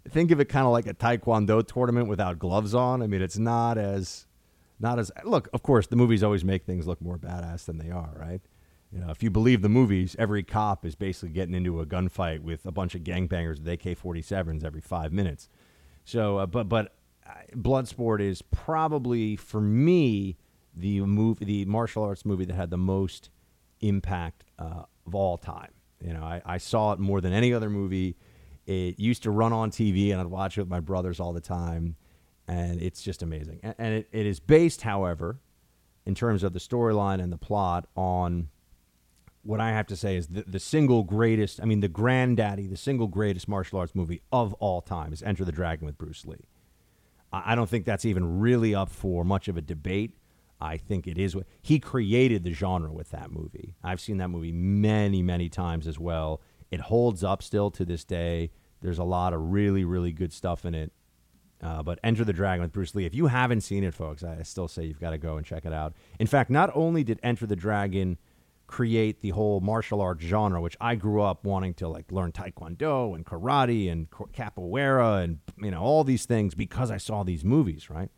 Think 0.08 0.30
of 0.30 0.40
it 0.40 0.46
kind 0.46 0.66
of 0.66 0.72
like 0.72 0.86
a 0.86 0.94
Taekwondo 0.94 1.66
tournament 1.66 2.08
without 2.08 2.38
gloves 2.38 2.74
on. 2.74 3.02
I 3.02 3.06
mean, 3.06 3.22
it's 3.22 3.38
not 3.38 3.78
as 3.78 4.26
not 4.78 4.98
as 4.98 5.12
look. 5.24 5.48
Of 5.52 5.62
course, 5.62 5.86
the 5.86 5.96
movies 5.96 6.22
always 6.22 6.44
make 6.44 6.64
things 6.64 6.86
look 6.86 7.00
more 7.00 7.18
badass 7.18 7.66
than 7.66 7.78
they 7.78 7.90
are, 7.90 8.12
right? 8.18 8.40
You 8.92 9.00
know, 9.00 9.10
if 9.10 9.22
you 9.22 9.30
believe 9.30 9.62
the 9.62 9.68
movies, 9.68 10.16
every 10.18 10.42
cop 10.42 10.84
is 10.84 10.96
basically 10.96 11.30
getting 11.30 11.54
into 11.54 11.80
a 11.80 11.86
gunfight 11.86 12.40
with 12.40 12.66
a 12.66 12.72
bunch 12.72 12.94
of 12.94 13.02
gangbangers 13.02 13.62
with 13.62 13.68
AK-47s 13.68 14.64
every 14.64 14.80
five 14.80 15.12
minutes. 15.12 15.48
So, 16.04 16.38
uh, 16.38 16.46
but 16.46 16.68
but 16.68 16.94
Bloodsport 17.54 18.20
is 18.20 18.42
probably 18.42 19.36
for 19.36 19.60
me 19.60 20.36
the 20.74 21.00
movie, 21.02 21.44
the 21.44 21.64
martial 21.66 22.02
arts 22.02 22.24
movie 22.24 22.44
that 22.44 22.54
had 22.54 22.70
the 22.70 22.78
most 22.78 23.30
impact 23.80 24.44
uh, 24.58 24.84
of 25.06 25.14
all 25.14 25.36
time. 25.36 25.72
You 26.04 26.14
know, 26.14 26.22
I, 26.22 26.40
I, 26.44 26.58
saw 26.58 26.92
it 26.92 26.98
more 26.98 27.20
than 27.20 27.32
any 27.32 27.52
other 27.52 27.68
movie. 27.68 28.16
It 28.70 29.00
used 29.00 29.24
to 29.24 29.33
run 29.33 29.52
on 29.52 29.72
TV, 29.72 30.12
and 30.12 30.20
I'd 30.20 30.28
watch 30.28 30.56
it 30.56 30.61
with 30.61 30.68
my 30.68 30.78
brothers 30.78 31.18
all 31.18 31.33
the 31.33 31.40
time, 31.40 31.96
and 32.46 32.80
it's 32.80 33.02
just 33.02 33.20
amazing. 33.20 33.59
And, 33.64 33.74
and 33.78 33.94
it, 33.94 34.09
it 34.12 34.26
is 34.26 34.38
based, 34.38 34.83
however, 34.83 35.40
in 36.06 36.14
terms 36.14 36.44
of 36.44 36.52
the 36.52 36.61
storyline 36.61 37.20
and 37.20 37.33
the 37.33 37.37
plot, 37.37 37.88
on 37.96 38.48
what 39.42 39.61
I 39.61 39.70
have 39.70 39.88
to 39.88 39.96
say 39.96 40.14
is 40.14 40.28
the, 40.28 40.42
the 40.42 40.61
single 40.61 41.02
greatest. 41.02 41.61
I 41.61 41.64
mean, 41.64 41.80
the 41.80 41.88
granddaddy, 41.88 42.68
the 42.68 42.76
single 42.76 43.09
greatest 43.09 43.48
martial 43.48 43.80
arts 43.80 43.96
movie 43.96 44.22
of 44.30 44.54
all 44.54 44.80
time 44.83 45.12
is 45.12 45.20
Enter 45.20 45.44
the 45.44 45.50
Dragon 45.50 45.85
with 45.85 45.98
Bruce 45.98 46.24
Lee. 46.24 46.46
I 47.33 47.56
don't 47.56 47.68
think 47.68 47.87
that's 47.87 48.04
even 48.04 48.38
really 48.38 48.72
up 48.72 48.88
for 48.88 49.24
much 49.24 49.48
of 49.48 49.56
a 49.56 49.61
debate. 49.61 50.16
I 50.61 50.76
think 50.76 51.09
it 51.09 51.18
is. 51.18 51.35
He 51.61 51.80
created 51.80 52.44
the 52.44 52.52
genre 52.52 52.92
with 52.92 53.11
that 53.11 53.33
movie. 53.33 53.74
I've 53.83 54.00
seen 54.00 54.18
that 54.18 54.28
movie 54.28 54.52
many, 54.52 55.22
many 55.22 55.48
times 55.48 55.88
as 55.88 55.98
well. 55.98 56.40
It 56.70 56.83
holds 56.83 57.24
up 57.24 57.42
still 57.42 57.72
to 57.72 57.85
this 57.85 58.04
day. 58.04 58.50
There's 58.80 58.98
a 58.98 59.04
lot 59.04 59.32
of 59.32 59.50
really, 59.50 59.84
really 59.84 60.12
good 60.12 60.32
stuff 60.32 60.64
in 60.64 60.74
it. 60.74 60.92
Uh, 61.62 61.82
but 61.82 61.98
Enter 62.02 62.24
the 62.24 62.32
Dragon 62.32 62.62
with 62.62 62.72
Bruce 62.72 62.94
Lee. 62.94 63.04
If 63.04 63.14
you 63.14 63.26
haven't 63.26 63.60
seen 63.60 63.84
it, 63.84 63.92
folks, 63.92 64.24
I 64.24 64.42
still 64.44 64.66
say 64.66 64.84
you've 64.84 65.00
got 65.00 65.10
to 65.10 65.18
go 65.18 65.36
and 65.36 65.44
check 65.44 65.66
it 65.66 65.72
out. 65.72 65.92
In 66.18 66.26
fact, 66.26 66.50
not 66.50 66.70
only 66.74 67.04
did 67.04 67.20
Enter 67.22 67.46
the 67.46 67.56
Dragon 67.56 68.16
create 68.66 69.20
the 69.20 69.30
whole 69.30 69.60
martial 69.60 70.00
arts 70.00 70.24
genre, 70.24 70.60
which 70.60 70.76
I 70.80 70.94
grew 70.94 71.22
up 71.22 71.44
wanting 71.44 71.74
to 71.74 71.88
like 71.88 72.10
learn 72.12 72.32
taekwondo 72.32 73.14
and 73.14 73.26
karate 73.26 73.90
and 73.90 74.08
capoeira 74.10 75.24
and 75.24 75.40
you 75.58 75.72
know 75.72 75.82
all 75.82 76.04
these 76.04 76.24
things 76.24 76.54
because 76.54 76.90
I 76.90 76.96
saw 76.96 77.24
these 77.24 77.44
movies, 77.44 77.90
right? 77.90 78.10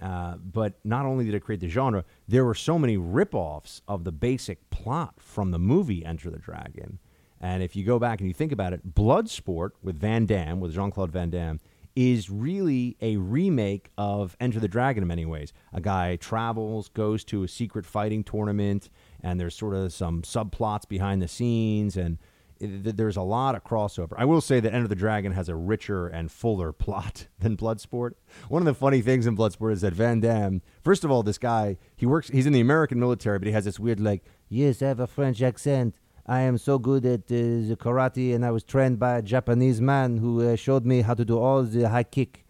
Uh, 0.00 0.36
but 0.36 0.78
not 0.84 1.06
only 1.06 1.24
did 1.24 1.34
it 1.34 1.40
create 1.40 1.60
the 1.60 1.68
genre, 1.68 2.04
there 2.26 2.44
were 2.44 2.54
so 2.54 2.78
many 2.78 2.96
ripoffs 2.96 3.82
of 3.86 4.04
the 4.04 4.12
basic 4.12 4.68
plot 4.70 5.14
from 5.18 5.50
the 5.50 5.58
movie 5.58 6.04
Enter 6.04 6.30
the 6.30 6.38
Dragon. 6.38 6.98
And 7.44 7.62
if 7.62 7.76
you 7.76 7.84
go 7.84 7.98
back 7.98 8.20
and 8.20 8.26
you 8.26 8.32
think 8.32 8.52
about 8.52 8.72
it, 8.72 8.94
Bloodsport 8.94 9.72
with 9.82 10.00
Van 10.00 10.24
Damme, 10.24 10.60
with 10.60 10.72
Jean 10.72 10.90
Claude 10.90 11.12
Van 11.12 11.28
Damme, 11.28 11.60
is 11.94 12.30
really 12.30 12.96
a 13.02 13.18
remake 13.18 13.90
of 13.98 14.34
Enter 14.40 14.60
the 14.60 14.66
Dragon 14.66 15.04
in 15.04 15.08
many 15.08 15.26
ways. 15.26 15.52
A 15.70 15.80
guy 15.82 16.16
travels, 16.16 16.88
goes 16.88 17.22
to 17.24 17.42
a 17.42 17.48
secret 17.48 17.84
fighting 17.84 18.24
tournament, 18.24 18.88
and 19.22 19.38
there's 19.38 19.54
sort 19.54 19.74
of 19.74 19.92
some 19.92 20.22
subplots 20.22 20.88
behind 20.88 21.20
the 21.20 21.28
scenes, 21.28 21.98
and 21.98 22.16
it, 22.60 22.96
there's 22.96 23.18
a 23.18 23.22
lot 23.22 23.54
of 23.54 23.62
crossover. 23.62 24.14
I 24.16 24.24
will 24.24 24.40
say 24.40 24.58
that 24.60 24.72
Enter 24.72 24.88
the 24.88 24.94
Dragon 24.94 25.32
has 25.32 25.50
a 25.50 25.54
richer 25.54 26.06
and 26.06 26.32
fuller 26.32 26.72
plot 26.84 27.26
than 27.40 27.58
Bloodsport. 27.58 28.12
One 28.48 28.62
of 28.62 28.66
the 28.66 28.72
funny 28.72 29.02
things 29.02 29.26
in 29.26 29.36
Bloodsport 29.36 29.72
is 29.74 29.82
that 29.82 29.92
Van 29.92 30.20
Damme, 30.20 30.62
first 30.82 31.04
of 31.04 31.10
all, 31.10 31.22
this 31.22 31.36
guy 31.36 31.76
he 31.94 32.06
works, 32.06 32.28
he's 32.28 32.46
in 32.46 32.54
the 32.54 32.60
American 32.60 32.98
military, 32.98 33.38
but 33.38 33.46
he 33.46 33.52
has 33.52 33.66
this 33.66 33.78
weird 33.78 34.00
like, 34.00 34.24
yes, 34.48 34.80
I 34.80 34.86
have 34.86 35.00
a 35.00 35.06
French 35.06 35.42
accent. 35.42 35.94
I 36.26 36.40
am 36.40 36.56
so 36.56 36.78
good 36.78 37.04
at 37.04 37.20
uh, 37.30 37.76
karate, 37.76 38.34
and 38.34 38.44
I 38.44 38.50
was 38.50 38.64
trained 38.64 38.98
by 38.98 39.18
a 39.18 39.22
Japanese 39.22 39.80
man 39.80 40.16
who 40.16 40.40
uh, 40.40 40.56
showed 40.56 40.86
me 40.86 41.02
how 41.02 41.14
to 41.14 41.24
do 41.24 41.38
all 41.38 41.62
the 41.62 41.88
high 41.88 42.04
kick. 42.04 42.46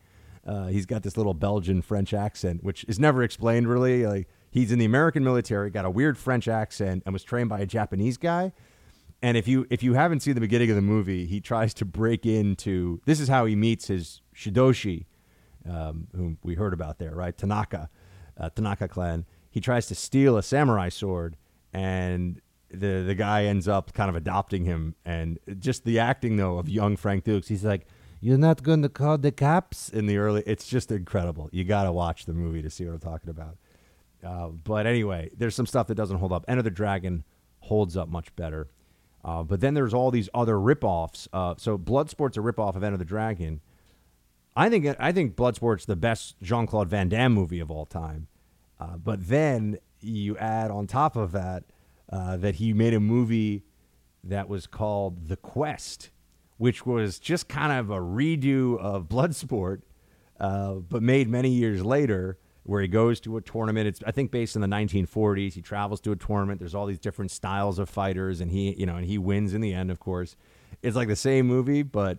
Uh, 0.46 0.66
he's 0.66 0.86
got 0.86 1.02
this 1.02 1.16
little 1.16 1.34
Belgian 1.34 1.82
French 1.82 2.14
accent, 2.14 2.62
which 2.62 2.84
is 2.84 3.00
never 3.00 3.22
explained 3.22 3.66
really. 3.68 4.06
Like 4.06 4.28
He's 4.54 4.70
in 4.70 4.78
the 4.78 4.84
American 4.84 5.24
military, 5.24 5.68
got 5.68 5.84
a 5.84 5.90
weird 5.90 6.16
French 6.16 6.46
accent, 6.46 7.02
and 7.04 7.12
was 7.12 7.24
trained 7.24 7.48
by 7.48 7.58
a 7.58 7.66
Japanese 7.66 8.16
guy. 8.16 8.52
And 9.20 9.36
if 9.36 9.48
you 9.48 9.66
if 9.68 9.82
you 9.82 9.94
haven't 9.94 10.20
seen 10.20 10.34
the 10.34 10.40
beginning 10.40 10.70
of 10.70 10.76
the 10.76 10.82
movie, 10.82 11.26
he 11.26 11.40
tries 11.40 11.74
to 11.74 11.84
break 11.84 12.24
into. 12.24 13.00
This 13.04 13.18
is 13.18 13.26
how 13.26 13.46
he 13.46 13.56
meets 13.56 13.88
his 13.88 14.20
shidoshi, 14.32 15.06
um, 15.68 16.06
whom 16.14 16.38
we 16.44 16.54
heard 16.54 16.72
about 16.72 17.00
there, 17.00 17.16
right? 17.16 17.36
Tanaka, 17.36 17.90
uh, 18.38 18.50
Tanaka 18.50 18.86
clan. 18.86 19.26
He 19.50 19.60
tries 19.60 19.88
to 19.88 19.96
steal 19.96 20.36
a 20.36 20.42
samurai 20.42 20.88
sword, 20.88 21.36
and 21.72 22.40
the 22.74 23.04
the 23.06 23.14
guy 23.14 23.44
ends 23.44 23.68
up 23.68 23.92
kind 23.92 24.10
of 24.10 24.16
adopting 24.16 24.64
him, 24.64 24.94
and 25.04 25.38
just 25.58 25.84
the 25.84 25.98
acting 25.98 26.36
though 26.36 26.58
of 26.58 26.68
young 26.68 26.96
Frank 26.96 27.24
Dux. 27.24 27.48
He's 27.48 27.64
like, 27.64 27.86
"You're 28.20 28.38
not 28.38 28.62
going 28.62 28.82
to 28.82 28.88
call 28.88 29.18
the 29.18 29.32
cops?" 29.32 29.88
In 29.88 30.06
the 30.06 30.18
early, 30.18 30.42
it's 30.46 30.66
just 30.66 30.90
incredible. 30.90 31.48
You 31.52 31.64
got 31.64 31.84
to 31.84 31.92
watch 31.92 32.26
the 32.26 32.34
movie 32.34 32.62
to 32.62 32.70
see 32.70 32.84
what 32.84 32.94
I'm 32.94 33.00
talking 33.00 33.30
about. 33.30 33.56
Uh, 34.24 34.48
but 34.48 34.86
anyway, 34.86 35.30
there's 35.36 35.54
some 35.54 35.66
stuff 35.66 35.86
that 35.88 35.94
doesn't 35.94 36.18
hold 36.18 36.32
up. 36.32 36.44
Enter 36.48 36.62
the 36.62 36.70
Dragon 36.70 37.24
holds 37.60 37.96
up 37.96 38.08
much 38.08 38.34
better. 38.36 38.68
Uh, 39.24 39.42
but 39.42 39.60
then 39.60 39.74
there's 39.74 39.94
all 39.94 40.10
these 40.10 40.28
other 40.34 40.54
ripoffs. 40.54 41.28
Uh, 41.32 41.54
so 41.56 41.78
Bloodsport's 41.78 42.36
a 42.36 42.40
ripoff 42.40 42.76
of 42.76 42.84
Enter 42.84 42.98
the 42.98 43.04
Dragon. 43.04 43.60
I 44.56 44.68
think 44.68 44.94
I 44.98 45.12
think 45.12 45.34
Bloodsport's 45.34 45.86
the 45.86 45.96
best 45.96 46.36
Jean 46.42 46.66
Claude 46.66 46.88
Van 46.88 47.08
Damme 47.08 47.32
movie 47.32 47.60
of 47.60 47.70
all 47.70 47.86
time. 47.86 48.28
Uh, 48.78 48.96
but 48.96 49.28
then 49.28 49.78
you 50.00 50.36
add 50.36 50.70
on 50.70 50.86
top 50.86 51.16
of 51.16 51.32
that 51.32 51.64
uh, 52.14 52.36
that 52.36 52.54
he 52.54 52.72
made 52.72 52.94
a 52.94 53.00
movie 53.00 53.64
that 54.22 54.48
was 54.48 54.68
called 54.68 55.26
The 55.26 55.36
Quest, 55.36 56.10
which 56.58 56.86
was 56.86 57.18
just 57.18 57.48
kind 57.48 57.72
of 57.72 57.90
a 57.90 57.98
redo 57.98 58.78
of 58.78 59.08
Bloodsport, 59.08 59.82
uh, 60.38 60.74
but 60.74 61.02
made 61.02 61.28
many 61.28 61.50
years 61.50 61.84
later 61.84 62.38
where 62.62 62.80
he 62.80 62.86
goes 62.86 63.18
to 63.18 63.36
a 63.36 63.40
tournament. 63.40 63.88
It's 63.88 64.00
I 64.06 64.12
think 64.12 64.30
based 64.30 64.54
in 64.54 64.62
the 64.62 64.68
1940s. 64.68 65.54
He 65.54 65.60
travels 65.60 66.00
to 66.02 66.12
a 66.12 66.16
tournament. 66.16 66.60
There's 66.60 66.74
all 66.74 66.86
these 66.86 67.00
different 67.00 67.32
styles 67.32 67.80
of 67.80 67.88
fighters, 67.88 68.40
and 68.40 68.48
he 68.48 68.72
you 68.78 68.86
know 68.86 68.94
and 68.94 69.04
he 69.04 69.18
wins 69.18 69.52
in 69.52 69.60
the 69.60 69.74
end. 69.74 69.90
Of 69.90 69.98
course, 69.98 70.36
it's 70.82 70.94
like 70.94 71.08
the 71.08 71.16
same 71.16 71.48
movie, 71.48 71.82
but 71.82 72.18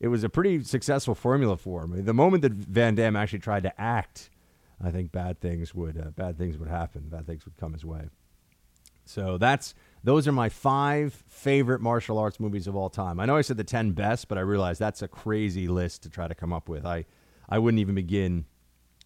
it 0.00 0.08
was 0.08 0.24
a 0.24 0.28
pretty 0.28 0.64
successful 0.64 1.14
formula 1.14 1.56
for 1.56 1.84
him. 1.84 2.04
The 2.04 2.12
moment 2.12 2.42
that 2.42 2.52
Van 2.52 2.96
Damme 2.96 3.14
actually 3.14 3.38
tried 3.38 3.62
to 3.62 3.80
act, 3.80 4.28
I 4.82 4.90
think 4.90 5.12
bad 5.12 5.40
things 5.40 5.72
would 5.72 5.96
uh, 5.96 6.10
bad 6.10 6.36
things 6.36 6.58
would 6.58 6.68
happen. 6.68 7.08
Bad 7.08 7.28
things 7.28 7.44
would 7.44 7.56
come 7.56 7.74
his 7.74 7.84
way. 7.84 8.08
So 9.06 9.38
that's 9.38 9.74
those 10.04 10.28
are 10.28 10.32
my 10.32 10.48
five 10.48 11.14
favorite 11.28 11.80
martial 11.80 12.18
arts 12.18 12.38
movies 12.38 12.66
of 12.66 12.76
all 12.76 12.90
time. 12.90 13.18
I 13.18 13.26
know 13.26 13.36
I 13.36 13.40
said 13.40 13.56
the 13.56 13.64
ten 13.64 13.92
best, 13.92 14.28
but 14.28 14.36
I 14.36 14.42
realize 14.42 14.78
that's 14.78 15.02
a 15.02 15.08
crazy 15.08 15.68
list 15.68 16.02
to 16.02 16.10
try 16.10 16.28
to 16.28 16.34
come 16.34 16.52
up 16.52 16.68
with. 16.68 16.84
I 16.84 17.06
I 17.48 17.58
wouldn't 17.58 17.80
even 17.80 17.94
begin 17.94 18.44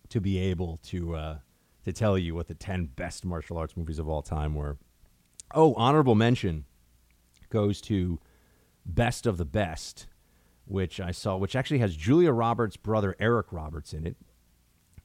to 0.09 0.21
be 0.21 0.39
able 0.39 0.79
to 0.85 1.15
uh, 1.15 1.39
to 1.85 1.93
tell 1.93 2.19
you 2.19 2.35
what 2.35 2.49
the 2.49 2.55
ten 2.55 2.87
best 2.87 3.25
martial 3.25 3.59
arts 3.59 3.77
movies 3.77 3.99
of 3.99 4.09
all 4.09 4.23
time 4.23 4.55
were. 4.55 4.79
Oh, 5.55 5.75
honorable 5.75 6.15
mention 6.15 6.65
goes 7.51 7.81
to 7.83 8.21
Best 8.87 9.27
of 9.27 9.37
the 9.37 9.45
Best, 9.45 10.07
which 10.65 11.01
I 11.01 11.11
saw, 11.11 11.37
which 11.37 11.57
actually 11.57 11.79
has 11.79 11.97
Julia 11.97 12.33
Roberts' 12.33 12.77
brother 12.77 13.17
Eric 13.19 13.49
Roberts 13.53 13.93
in 13.93 14.07
it. 14.07 14.17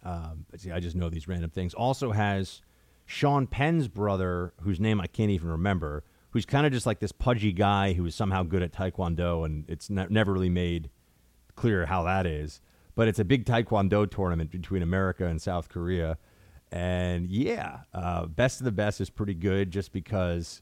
Um, 0.03 0.45
but 0.49 0.59
see, 0.59 0.71
I 0.71 0.79
just 0.79 0.95
know 0.95 1.09
these 1.09 1.27
random 1.27 1.49
things. 1.49 1.73
Also 1.73 2.11
has 2.11 2.61
Sean 3.05 3.47
Penn's 3.47 3.87
brother, 3.87 4.53
whose 4.61 4.79
name 4.79 4.99
I 4.99 5.07
can't 5.07 5.31
even 5.31 5.49
remember, 5.49 6.03
who's 6.31 6.45
kind 6.45 6.65
of 6.65 6.73
just 6.73 6.85
like 6.85 6.99
this 6.99 7.11
pudgy 7.11 7.51
guy 7.51 7.93
who 7.93 8.05
is 8.05 8.15
somehow 8.15 8.43
good 8.43 8.63
at 8.63 8.73
Taekwondo, 8.73 9.45
and 9.45 9.65
it's 9.69 9.89
ne- 9.89 10.07
never 10.09 10.33
really 10.33 10.49
made 10.49 10.89
clear 11.55 11.85
how 11.85 12.03
that 12.03 12.25
is 12.25 12.61
but 12.95 13.07
it's 13.07 13.19
a 13.19 13.25
big 13.25 13.45
taekwondo 13.45 14.09
tournament 14.09 14.49
between 14.49 14.81
America 14.81 15.25
and 15.25 15.41
South 15.41 15.69
Korea. 15.69 16.17
And 16.71 17.29
yeah, 17.29 17.81
uh, 17.93 18.25
best 18.25 18.59
of 18.59 18.65
the 18.65 18.71
best 18.71 18.99
is 18.99 19.09
pretty 19.09 19.33
good 19.33 19.69
just 19.69 19.91
because 19.91 20.61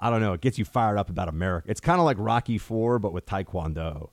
I 0.00 0.10
don't 0.10 0.20
know, 0.20 0.32
it 0.32 0.40
gets 0.40 0.58
you 0.58 0.64
fired 0.64 0.98
up 0.98 1.08
about 1.08 1.28
America. 1.28 1.70
It's 1.70 1.80
kind 1.80 2.00
of 2.00 2.04
like 2.04 2.16
Rocky 2.18 2.58
Four, 2.58 2.98
but 2.98 3.12
with 3.12 3.26
taekwondo. 3.26 4.10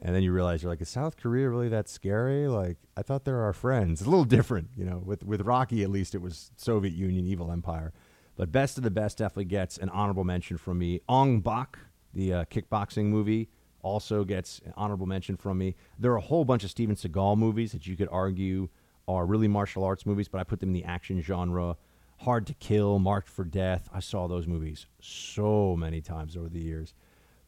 And 0.00 0.14
then 0.14 0.22
you 0.22 0.32
realize 0.32 0.62
you're 0.62 0.70
like, 0.70 0.82
is 0.82 0.90
South 0.90 1.16
Korea 1.16 1.48
really 1.48 1.68
that 1.70 1.88
scary? 1.88 2.48
Like, 2.48 2.76
I 2.96 3.02
thought 3.02 3.24
they're 3.24 3.42
our 3.42 3.54
friends. 3.54 4.00
It's 4.00 4.06
a 4.06 4.10
little 4.10 4.24
different, 4.24 4.68
you 4.76 4.84
know. 4.84 5.02
With 5.04 5.24
with 5.24 5.40
Rocky, 5.40 5.82
at 5.82 5.90
least 5.90 6.14
it 6.14 6.20
was 6.20 6.50
Soviet 6.56 6.94
Union, 6.94 7.26
evil 7.26 7.50
empire. 7.50 7.92
But 8.36 8.52
best 8.52 8.76
of 8.76 8.84
the 8.84 8.90
best 8.90 9.18
definitely 9.18 9.46
gets 9.46 9.78
an 9.78 9.88
honorable 9.88 10.24
mention 10.24 10.58
from 10.58 10.78
me. 10.78 11.00
Ong 11.08 11.40
Bak, 11.40 11.78
the 12.12 12.32
uh, 12.34 12.44
kickboxing 12.44 13.06
movie, 13.06 13.48
also 13.82 14.24
gets 14.24 14.60
an 14.66 14.74
honorable 14.76 15.06
mention 15.06 15.36
from 15.36 15.56
me. 15.58 15.74
There 15.98 16.12
are 16.12 16.16
a 16.16 16.20
whole 16.22 16.44
bunch 16.44 16.62
of 16.62 16.70
Steven 16.70 16.96
Seagal 16.96 17.38
movies 17.38 17.72
that 17.72 17.86
you 17.86 17.96
could 17.96 18.08
argue 18.12 18.68
are 19.08 19.24
really 19.24 19.48
martial 19.48 19.84
arts 19.84 20.04
movies, 20.04 20.28
but 20.28 20.40
I 20.40 20.44
put 20.44 20.60
them 20.60 20.70
in 20.70 20.72
the 20.74 20.84
action 20.84 21.22
genre. 21.22 21.76
Hard 22.18 22.46
to 22.48 22.54
Kill, 22.54 22.98
Marked 22.98 23.28
for 23.28 23.44
Death. 23.44 23.88
I 23.92 24.00
saw 24.00 24.26
those 24.26 24.46
movies 24.46 24.86
so 25.00 25.76
many 25.76 26.00
times 26.00 26.36
over 26.36 26.48
the 26.48 26.60
years. 26.60 26.94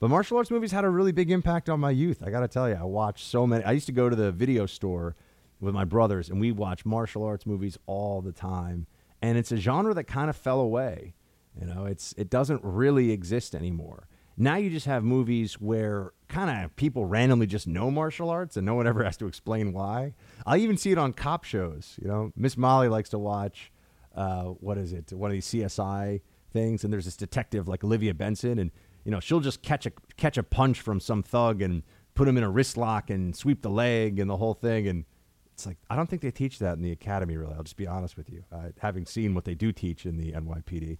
But 0.01 0.11
martial 0.11 0.37
arts 0.37 0.51
movies 0.51 0.73
had 0.73 0.85
a 0.85 0.91
really 0.91 1.13
big 1.13 1.31
impact 1.31 1.69
on 1.69 1.81
my 1.81 1.91
youth. 1.91 2.23
I 2.25 2.31
got 2.31 2.41
to 2.41 2.49
tell 2.49 2.69
you, 2.69 2.77
I 2.77 2.85
watched 2.85 3.27
so 3.27 3.47
many. 3.47 3.65
I 3.65 3.73
used 3.73 3.87
to 3.87 3.93
go 3.93 4.09
to 4.09 4.15
the 4.15 4.31
video 4.31 4.67
store 4.67 5.17
with 5.61 5.75
my 5.75 5.85
brothers, 5.85 6.29
and 6.29 6.41
we 6.41 6.53
watch 6.53 6.87
martial 6.87 7.25
arts 7.25 7.47
movies 7.47 7.77
all 7.87 8.21
the 8.21 8.33
time. 8.33 8.87
And 9.21 9.37
it's 9.37 9.51
a 9.51 9.57
genre 9.57 9.95
that 9.95 10.05
kind 10.05 10.31
of 10.31 10.37
fell 10.37 10.61
away. 10.61 11.15
You 11.61 11.67
know, 11.67 11.87
it's 11.87 12.15
it 12.17 12.31
doesn't 12.31 12.63
really 12.63 13.11
exist 13.11 13.55
anymore. 13.55 14.07
Now 14.37 14.55
you 14.55 14.71
just 14.71 14.87
have 14.87 15.03
movies 15.03 15.55
where 15.55 16.13
kind 16.29 16.65
of 16.65 16.77
people 16.77 17.05
randomly 17.05 17.49
just 17.49 17.67
know 17.67 17.91
martial 17.91 18.31
arts 18.31 18.57
and 18.57 18.65
no 18.65 18.77
one 18.77 18.87
ever 18.87 19.03
has 19.05 19.17
to 19.17 19.27
explain 19.27 19.73
why. 19.73 20.15
I 20.47 20.59
even 20.59 20.77
see 20.77 20.93
it 20.93 20.99
on 20.99 21.13
cop 21.13 21.43
shows. 21.43 21.99
You 22.01 22.07
know, 22.07 22.33
Miss 22.37 22.57
Molly 22.57 22.89
likes 22.89 23.09
to 23.11 23.19
watch, 23.19 23.73
uh, 24.15 24.45
what 24.45 24.79
is 24.79 24.93
it, 24.93 25.13
one 25.13 25.33
of 25.33 25.35
these 25.35 25.49
CSI 25.49 26.21
things, 26.53 26.85
and 26.85 26.93
there's 26.93 27.07
this 27.07 27.17
detective 27.17 27.67
like 27.67 27.83
Olivia 27.83 28.15
Benson, 28.15 28.61
and 28.61 28.71
you 29.09 29.11
know 29.11 29.21
she'll 29.21 29.41
just 29.41 29.63
catch 29.63 29.87
a 29.87 29.93
catch 30.19 30.37
a 30.37 30.43
punch 30.43 30.83
from 30.83 31.01
some 31.01 31.23
thug 31.23 31.63
and 31.63 31.83
put 32.13 32.29
him 32.29 32.37
in 32.37 32.45
a 32.45 32.51
wrist 32.51 32.77
lock 32.77 33.09
and 33.09 33.35
sweep 33.35 33.63
the 33.63 33.71
leg 33.71 34.19
and 34.19 34.29
the 34.29 34.37
whole 34.37 34.53
thing, 34.53 34.87
and 34.87 35.07
it's 35.55 35.65
like 35.65 35.79
I 35.89 35.97
don't 35.97 36.11
think 36.11 36.21
they 36.21 36.31
teach 36.31 36.59
that 36.59 36.77
in 36.77 36.83
the 36.83 36.93
academy. 36.93 37.39
Really, 37.39 37.55
I'll 37.55 37.63
just 37.63 37.79
be 37.79 37.87
honest 37.87 38.19
with 38.19 38.29
you, 38.29 38.45
uh, 38.53 38.69
having 38.81 39.07
seen 39.07 39.35
what 39.35 39.47
they 39.47 39.55
do 39.55 39.73
teach 39.73 40.05
in 40.05 40.19
the 40.19 40.33
NYPD. 40.33 40.99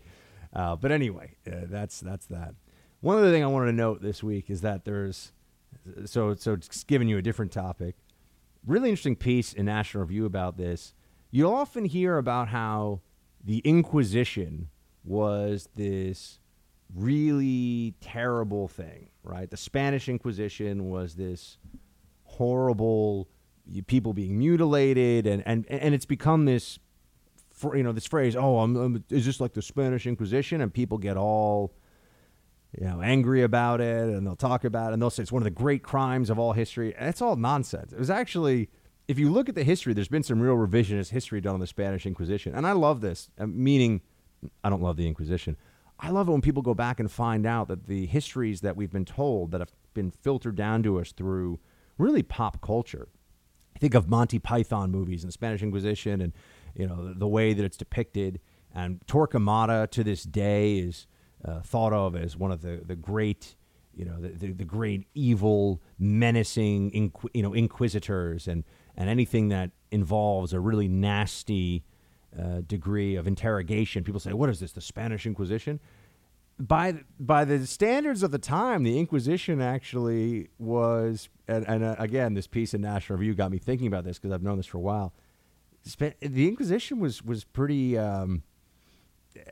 Uh, 0.55 0.75
but 0.75 0.91
anyway, 0.91 1.37
uh, 1.47 1.67
that's 1.67 2.01
that's 2.01 2.25
that. 2.29 2.55
One 3.03 3.19
other 3.19 3.31
thing 3.31 3.45
I 3.45 3.47
wanted 3.47 3.67
to 3.67 3.73
note 3.73 4.01
this 4.01 4.23
week 4.23 4.49
is 4.49 4.63
that 4.63 4.87
there's 4.87 5.33
so 6.07 6.35
so 6.35 6.57
just 6.57 6.87
giving 6.87 7.09
you 7.09 7.19
a 7.19 7.23
different 7.23 7.53
topic. 7.53 7.95
Really 8.67 8.89
interesting 8.89 9.17
piece 9.17 9.53
in 9.53 9.67
National 9.67 10.05
Review 10.05 10.25
about 10.25 10.57
this. 10.57 10.95
You'll 11.31 11.53
often 11.53 11.85
hear 11.85 12.17
about 12.17 12.49
how 12.49 13.03
the 13.45 13.59
Inquisition 13.67 14.71
was 15.05 15.69
this 15.75 16.39
really 16.95 17.95
terrible 18.01 18.69
thing, 18.69 19.09
right? 19.23 19.51
The 19.51 19.57
Spanish 19.57 20.09
Inquisition 20.09 20.89
was 20.89 21.15
this 21.15 21.59
horrible 22.25 23.29
people 23.87 24.15
being 24.15 24.39
mutilated 24.39 25.27
and 25.27 25.43
and 25.45 25.67
and 25.69 25.95
it's 25.95 26.07
become 26.07 26.47
this 26.47 26.79
you 27.75 27.83
know 27.83 27.93
this 27.93 28.07
phrase 28.07 28.35
oh 28.35 28.61
I'm, 28.61 28.77
I'm, 28.77 29.05
is 29.11 29.27
this 29.27 29.41
like 29.41 29.53
the 29.53 29.61
Spanish 29.61 30.07
Inquisition 30.07 30.63
and 30.63 30.73
people 30.73 30.97
get 30.97 31.19
all 31.19 31.75
you 32.77 32.87
know, 32.87 33.01
angry 33.01 33.43
about 33.43 33.81
it 33.81 34.09
and 34.09 34.27
they'll 34.27 34.37
talk 34.37 34.65
about 34.65 34.91
it 34.91 34.95
and 34.95 35.03
they'll 35.03 35.11
say 35.11 35.23
it's 35.23 35.33
one 35.33 35.43
of 35.43 35.45
the 35.45 35.51
great 35.51 35.83
crimes 35.83 36.31
of 36.31 36.39
all 36.39 36.53
history. 36.53 36.95
And 36.97 37.09
it's 37.09 37.23
all 37.23 37.37
nonsense. 37.37 37.93
It 37.93 37.99
was 37.99 38.11
actually, 38.11 38.69
if 39.07 39.19
you 39.19 39.31
look 39.31 39.49
at 39.49 39.55
the 39.55 39.65
history, 39.65 39.95
there's 39.95 40.09
been 40.09 40.23
some 40.23 40.41
real 40.41 40.55
revisionist 40.55 41.11
history 41.11 41.41
done 41.41 41.55
on 41.55 41.61
the 41.61 41.67
Spanish 41.67 42.05
Inquisition. 42.05 42.55
And 42.55 42.67
I 42.67 42.73
love 42.73 43.01
this, 43.01 43.31
uh, 43.39 43.47
meaning, 43.47 44.03
I 44.63 44.71
don't 44.71 44.83
love 44.83 44.97
the 44.97 45.07
Inquisition. 45.07 45.57
I 46.01 46.11
love 46.11 46.29
it 46.29 46.33
when 46.33 46.41
people 46.41 46.63
go 46.63 46.75
back 46.75 47.01
and 47.01 47.11
find 47.11 47.45
out 47.45 47.69
that 47.69 47.87
the 47.87 48.07
histories 48.07 48.61
that 48.61 48.77
we've 48.77 48.91
been 48.91 49.05
told 49.05 49.51
that 49.51 49.61
have 49.61 49.73
been 49.95 50.11
filtered 50.11 50.55
down 50.55 50.83
to 50.85 51.01
us 51.01 51.13
through 51.13 51.59
really 51.97 52.23
pop 52.23 52.61
culture. 52.61 53.09
I 53.75 53.79
think 53.79 53.95
of 53.95 54.09
Monty 54.09 54.39
Python 54.39 54.91
movies 54.91 55.23
and 55.23 55.29
the 55.29 55.33
Spanish 55.33 55.63
Inquisition 55.63 56.21
and, 56.21 56.33
you 56.75 56.87
know, 56.87 57.09
the, 57.09 57.15
the 57.15 57.29
way 57.29 57.53
that 57.53 57.65
it's 57.65 57.77
depicted. 57.77 58.41
And 58.75 59.01
Torquemada 59.07 59.91
to 59.91 60.05
this 60.05 60.23
day 60.23 60.79
is 60.79 61.07
uh, 61.45 61.61
thought 61.61 61.93
of 61.93 62.15
as 62.15 62.37
one 62.37 62.53
of 62.53 62.63
the, 62.63 62.81
the 62.85 62.97
great, 62.97 63.57
you 63.95 64.05
know, 64.05 64.21
the, 64.21 64.29
the, 64.29 64.53
the 64.53 64.65
great 64.65 65.07
evil, 65.15 65.83
menacing, 65.99 66.91
inqu- 66.93 67.31
you 67.35 67.43
know, 67.43 67.55
inquisitors 67.55 68.47
and, 68.47 68.65
and 68.97 69.09
anything 69.09 69.49
that 69.49 69.71
involves 69.91 70.53
a 70.53 70.61
really 70.61 70.89
nasty 70.89 71.85
uh, 72.37 72.63
degree 72.67 73.15
of 73.15 73.27
interrogation. 73.27 74.03
People 74.03 74.21
say, 74.21 74.33
what 74.33 74.51
is 74.51 74.59
this, 74.59 74.73
the 74.73 74.81
Spanish 74.81 75.27
Inquisition? 75.27 75.79
By, 76.59 77.05
by 77.21 77.45
the 77.45 77.67
standards 77.67 78.25
of 78.25 78.33
the 78.33 78.39
time, 78.39 78.83
the 78.83 78.99
Inquisition 78.99 79.61
actually 79.61 80.49
was, 80.59 81.29
and, 81.47 81.65
and 81.69 81.85
uh, 81.85 81.95
again, 81.99 82.35
this 82.35 82.49
piece 82.49 82.75
in 82.75 82.81
National 82.81 83.19
Review 83.19 83.35
got 83.35 83.53
me 83.53 83.59
thinking 83.59 83.87
about 83.87 84.05
this 84.05 84.19
because 84.19 84.33
I've 84.33 84.43
known 84.43 84.57
this 84.57 84.67
for 84.67 84.79
a 84.79 84.81
while. 84.81 85.13
The 86.21 86.49
Inquisition 86.49 86.99
was, 86.99 87.23
was 87.23 87.45
pretty... 87.45 87.97
Um, 87.97 88.43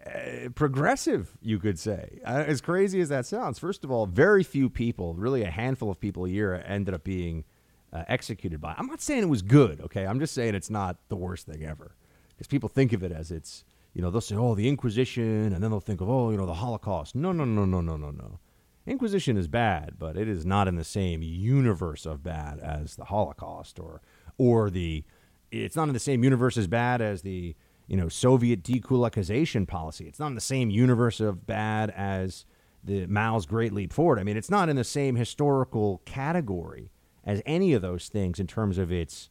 uh, 0.05 0.49
progressive, 0.55 1.37
you 1.41 1.59
could 1.61 1.79
say. 1.79 2.19
Uh, 2.25 2.43
as 2.47 2.61
crazy 2.61 3.01
as 3.01 3.09
that 3.09 3.25
sounds, 3.25 3.59
first 3.59 3.85
of 3.85 3.91
all, 3.91 4.07
very 4.07 4.43
few 4.43 4.69
people, 4.69 5.15
really 5.15 5.43
a 5.43 5.51
handful 5.51 5.91
of 5.91 6.01
people 6.01 6.25
a 6.25 6.29
year, 6.29 6.65
ended 6.67 6.93
up 6.93 7.05
being 7.05 7.45
uh, 7.93 8.03
executed 8.09 8.61
by. 8.61 8.75
I'm 8.77 8.87
not 8.87 9.01
saying 9.01 9.23
it 9.23 9.29
was 9.29 9.43
good, 9.43 9.81
okay? 9.83 10.05
I'm 10.05 10.19
just 10.19 10.35
saying 10.35 10.57
it's 10.57 10.71
not 10.71 10.97
the 11.09 11.15
worst 11.15 11.47
thing 11.47 11.63
ever. 11.65 11.95
Because 12.37 12.49
people 12.49 12.69
think 12.69 12.93
of 12.93 13.03
it 13.03 13.13
as 13.13 13.31
it's, 13.31 13.65
you 13.95 14.03
know, 14.03 14.11
they'll 14.11 14.21
say, 14.21 14.37
oh, 14.37 14.55
the 14.55 14.69
Inquisition, 14.69 15.53
and 15.53 15.63
then 15.63 15.71
they'll 15.71 15.81
think 15.81 16.01
of, 16.01 16.11
oh, 16.11 16.31
you 16.31 16.37
know, 16.37 16.47
the 16.47 16.55
Holocaust. 16.55 17.15
No, 17.15 17.33
no, 17.33 17.45
no, 17.45 17.65
no, 17.65 17.81
no, 17.81 17.97
no, 17.97 18.11
no. 18.11 18.39
Inquisition 18.87 19.37
is 19.37 19.49
bad, 19.49 19.95
but 19.99 20.17
it 20.17 20.29
is 20.29 20.47
not 20.47 20.69
in 20.69 20.77
the 20.77 20.85
same 20.85 21.23
universe 21.23 22.07
of 22.07 22.23
bad 22.23 22.61
as 22.61 22.97
the 22.97 23.07
Holocaust 23.07 23.81
or, 23.81 24.01
or 24.39 24.71
the, 24.71 25.03
it's 25.51 25.77
not 25.77 25.89
in 25.89 25.95
the 25.95 26.01
same 26.01 26.23
universe 26.23 26.57
as 26.57 26.67
bad 26.67 27.01
as 27.01 27.23
the 27.23 27.57
you 27.89 27.97
know, 27.97 28.09
Soviet 28.09 28.63
dekulakization 28.63 29.67
policy. 29.67 30.07
It's 30.07 30.19
not 30.19 30.29
in 30.29 30.35
the 30.35 30.41
same 30.41 30.71
universe 30.71 31.21
of 31.21 31.47
bad 31.47 31.91
as 31.91 32.45
the 32.83 33.07
Mao's 33.07 33.47
Great 33.47 33.73
Leap 33.73 33.93
Forward. 33.93 34.19
I 34.19 34.25
mean, 34.25 34.37
it's 34.37 34.51
not 34.51 34.69
in 34.69 34.77
the 34.77 34.85
same 34.85 35.17
historical 35.17 36.03
category 36.05 36.91
as 37.25 37.43
any 37.47 37.73
of 37.73 37.83
those 37.83 38.09
things 38.09 38.39
in 38.39 38.47
terms 38.47 38.79
of 38.79 38.93
its 38.93 39.31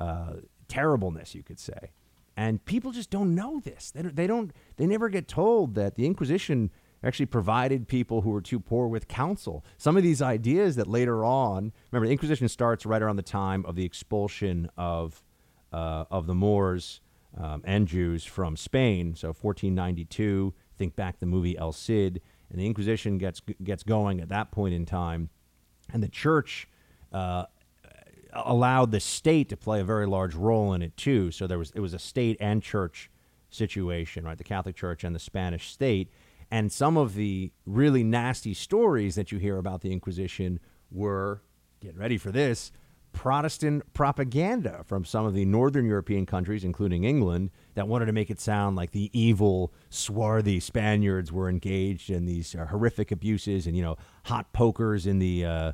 uh, 0.00 0.34
terribleness, 0.68 1.34
you 1.34 1.42
could 1.42 1.58
say. 1.58 1.90
And 2.36 2.62
people 2.64 2.92
just 2.92 3.10
don't 3.10 3.34
know 3.34 3.60
this. 3.60 3.90
They 3.90 4.02
don't, 4.02 4.14
they 4.16 4.26
don't. 4.26 4.52
They 4.76 4.86
never 4.86 5.08
get 5.08 5.26
told 5.26 5.74
that 5.76 5.94
the 5.94 6.04
Inquisition 6.04 6.70
actually 7.02 7.26
provided 7.26 7.88
people 7.88 8.22
who 8.22 8.30
were 8.30 8.42
too 8.42 8.60
poor 8.60 8.88
with 8.88 9.08
counsel. 9.08 9.64
Some 9.78 9.96
of 9.96 10.02
these 10.02 10.20
ideas 10.20 10.76
that 10.76 10.86
later 10.86 11.24
on, 11.24 11.72
remember, 11.90 12.06
the 12.06 12.12
Inquisition 12.12 12.48
starts 12.48 12.84
right 12.84 13.00
around 13.00 13.16
the 13.16 13.22
time 13.22 13.64
of 13.64 13.74
the 13.74 13.84
expulsion 13.84 14.68
of 14.76 15.22
uh, 15.72 16.04
of 16.10 16.26
the 16.26 16.34
Moors 16.34 17.00
um, 17.36 17.62
and 17.64 17.88
Jews 17.88 18.24
from 18.24 18.56
Spain. 18.56 19.14
So 19.14 19.28
1492. 19.28 20.52
Think 20.78 20.94
back 20.94 21.20
the 21.20 21.26
movie 21.26 21.56
El 21.56 21.72
Cid, 21.72 22.20
and 22.50 22.60
the 22.60 22.66
Inquisition 22.66 23.16
gets 23.16 23.40
gets 23.64 23.82
going 23.82 24.20
at 24.20 24.28
that 24.28 24.50
point 24.50 24.74
in 24.74 24.84
time, 24.84 25.30
and 25.90 26.02
the 26.02 26.08
Church. 26.08 26.68
Uh, 27.12 27.46
allowed 28.44 28.90
the 28.90 29.00
state 29.00 29.48
to 29.48 29.56
play 29.56 29.80
a 29.80 29.84
very 29.84 30.06
large 30.06 30.34
role 30.34 30.72
in 30.72 30.82
it 30.82 30.96
too. 30.96 31.30
So 31.30 31.46
there 31.46 31.58
was 31.58 31.70
it 31.72 31.80
was 31.80 31.94
a 31.94 31.98
state 31.98 32.36
and 32.40 32.62
church 32.62 33.10
situation, 33.50 34.24
right? 34.24 34.38
The 34.38 34.44
Catholic 34.44 34.76
Church 34.76 35.04
and 35.04 35.14
the 35.14 35.20
Spanish 35.20 35.70
state. 35.70 36.10
And 36.50 36.70
some 36.70 36.96
of 36.96 37.14
the 37.14 37.52
really 37.64 38.04
nasty 38.04 38.54
stories 38.54 39.16
that 39.16 39.32
you 39.32 39.38
hear 39.38 39.58
about 39.58 39.80
the 39.80 39.92
Inquisition 39.92 40.60
were 40.90 41.42
get 41.80 41.96
ready 41.96 42.18
for 42.18 42.30
this 42.30 42.72
Protestant 43.12 43.94
propaganda 43.94 44.84
from 44.84 45.04
some 45.04 45.24
of 45.24 45.32
the 45.32 45.46
northern 45.46 45.86
European 45.86 46.26
countries, 46.26 46.64
including 46.64 47.04
England, 47.04 47.50
that 47.74 47.88
wanted 47.88 48.06
to 48.06 48.12
make 48.12 48.30
it 48.30 48.38
sound 48.38 48.76
like 48.76 48.90
the 48.90 49.10
evil, 49.18 49.72
swarthy 49.88 50.60
Spaniards 50.60 51.32
were 51.32 51.48
engaged 51.48 52.10
in 52.10 52.26
these 52.26 52.54
uh, 52.54 52.66
horrific 52.66 53.10
abuses 53.10 53.66
and, 53.66 53.74
you 53.74 53.82
know, 53.82 53.96
hot 54.24 54.52
pokers 54.52 55.06
in 55.06 55.18
the 55.18 55.46
uh, 55.46 55.72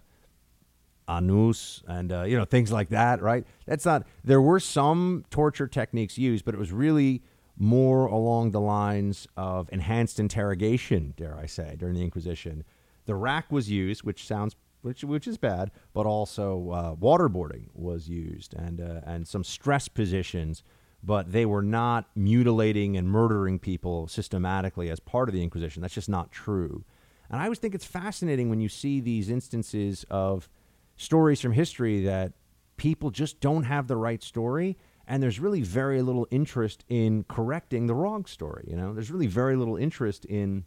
anus 1.09 1.83
and, 1.87 2.12
uh, 2.12 2.23
you 2.23 2.37
know, 2.37 2.45
things 2.45 2.73
like 2.73 2.88
that, 2.91 3.23
right? 3.23 3.45
That's 3.67 3.85
not, 3.85 4.07
there 4.25 4.41
were 4.41 4.61
some 4.61 5.25
torture 5.31 5.67
techniques 5.67 6.19
used, 6.19 6.45
but 6.45 6.55
it 6.55 6.59
was 6.59 6.73
really 6.73 7.23
more 7.59 8.07
along 8.07 8.51
the 8.51 8.61
lines 8.61 9.29
of 9.37 9.69
enhanced 9.73 10.19
interrogation, 10.19 11.15
dare 11.17 11.37
I 11.37 11.47
say, 11.47 11.77
during 11.79 11.95
the 11.95 12.03
Inquisition. 12.03 12.65
The 13.07 13.15
rack 13.15 13.51
was 13.51 13.71
used, 13.71 14.03
which 14.03 14.27
sounds 14.27 14.57
which 14.83 15.05
which 15.05 15.29
is 15.29 15.38
bad, 15.38 15.71
but 15.93 16.07
also 16.07 16.71
uh, 16.71 16.95
waterboarding 16.97 17.67
was 17.73 18.09
used 18.09 18.53
and 18.55 18.81
uh, 18.81 19.01
and 19.05 19.29
some 19.29 19.45
stress 19.45 19.87
positions, 19.87 20.65
but 21.05 21.31
they 21.31 21.47
were 21.47 21.62
not 21.62 22.07
mutilating 22.17 22.97
and 22.97 23.09
murdering 23.09 23.59
people 23.59 24.09
systematically 24.09 24.91
as 24.91 24.99
part 24.99 25.29
of 25.29 25.35
the 25.35 25.43
Inquisition. 25.43 25.83
That's 25.83 25.95
just 25.95 26.09
not 26.09 26.33
true. 26.33 26.85
And 27.31 27.41
I 27.41 27.45
always 27.45 27.59
think 27.59 27.75
it's 27.75 27.85
fascinating 27.85 28.51
when 28.51 28.61
you 28.61 28.69
see 28.69 29.01
these 29.01 29.31
instances 29.31 30.05
of 30.11 30.49
stories 30.97 31.41
from 31.41 31.53
history 31.53 32.05
that 32.05 32.33
people 32.77 33.11
just 33.11 33.41
don't 33.41 33.65
have 33.65 33.89
the 33.89 33.97
right 33.97 34.23
story 34.23 34.77
and 35.07 35.23
there's 35.23 35.41
really 35.41 35.63
very 35.63 36.01
little 36.03 36.27
interest 36.31 36.85
in 36.89 37.25
correcting 37.29 37.87
the 37.87 37.95
wrong 37.95 38.25
story 38.25 38.65
you 38.69 38.77
know 38.77 38.93
there's 38.93 39.11
really 39.11 39.27
very 39.27 39.57
little 39.57 39.77
interest 39.77 40.25
in 40.27 40.65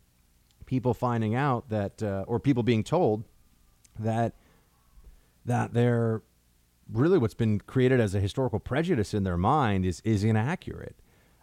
people 0.66 0.94
finding 0.94 1.36
out 1.36 1.70
that 1.70 2.02
uh, 2.02 2.24
or 2.28 2.40
people 2.40 2.64
being 2.64 2.84
told 2.84 3.24
that 4.00 4.34
that 5.46 5.74
they're 5.74 6.22
really 6.92 7.18
what's 7.18 7.34
been 7.34 7.60
created 7.60 8.00
as 8.00 8.16
a 8.16 8.20
historical 8.20 8.60
prejudice 8.60 9.14
in 9.14 9.24
their 9.24 9.38
mind 9.38 9.86
is 9.86 10.02
is 10.02 10.24
inaccurate. 10.24 10.96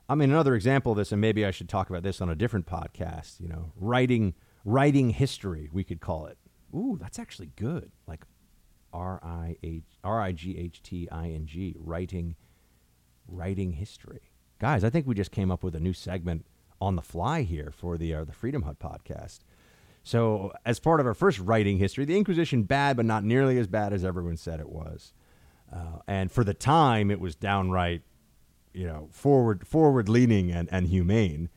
I 0.09 0.15
mean, 0.15 0.31
another 0.31 0.55
example 0.55 0.93
of 0.93 0.99
this, 0.99 1.13
and 1.13 1.21
maybe 1.21 1.47
I 1.47 1.51
should 1.51 1.69
talk 1.69 1.89
about 1.89 2.03
this 2.03 2.21
on 2.21 2.29
a 2.29 2.35
different 2.35 2.67
podcast. 2.67 3.41
You 3.41 3.49
know, 3.49 3.73
writing 3.77 4.35
writing 4.65 5.11
history, 5.11 5.69
we 5.73 5.85
could 5.85 6.01
call 6.01 6.27
it. 6.27 6.39
Ooh, 6.75 6.99
that's 7.01 7.19
actually 7.19 7.51
good. 7.57 7.91
Like 8.07 8.25
R 8.93 9.21
I 9.23 9.57
H 9.63 9.85
R 10.05 10.21
I 10.21 10.33
G 10.33 10.59
H 10.59 10.83
T 10.83 11.09
I 11.11 11.31
N 11.31 11.47
G, 11.47 11.77
writing 11.79 12.37
writing 13.29 13.73
history. 13.73 14.31
Guys, 14.59 14.85
I 14.85 14.91
think 14.91 15.07
we 15.07 15.15
just 15.15 15.33
came 15.33 15.51
up 15.51 15.63
with 15.63 15.75
a 15.75 15.81
new 15.81 15.93
segment 15.93 16.47
on 16.81 16.97
the 16.97 17.03
fly 17.03 17.43
here 17.43 17.73
for 17.75 17.97
the 17.97 18.15
uh, 18.15 18.25
the 18.25 18.33
Freedom 18.33 18.63
Hut 18.63 18.79
podcast. 18.79 19.41
So, 20.05 20.53
as 20.67 20.81
part 20.81 21.01
of 21.01 21.07
our 21.07 21.15
first 21.15 21.39
writing 21.39 21.79
history, 21.79 22.05
the 22.05 22.17
Inquisition 22.17 22.65
bad, 22.65 22.97
but 22.97 23.07
not 23.07 23.25
nearly 23.25 23.59
as 23.59 23.69
bad 23.69 23.93
as 23.93 24.05
everyone 24.05 24.37
said 24.37 24.59
it 24.59 24.69
was. 24.69 25.13
Uh, 25.73 26.01
and 26.09 26.31
for 26.31 26.43
the 26.45 26.55
time, 26.55 27.11
it 27.11 27.21
was 27.21 27.35
downright, 27.37 28.03
you 28.75 28.87
know, 28.87 29.09
forward 29.13 29.67
forward 29.67 30.09
leaning 30.09 30.51
and, 30.51 30.69
and 30.73 30.89
humane. 30.89 31.49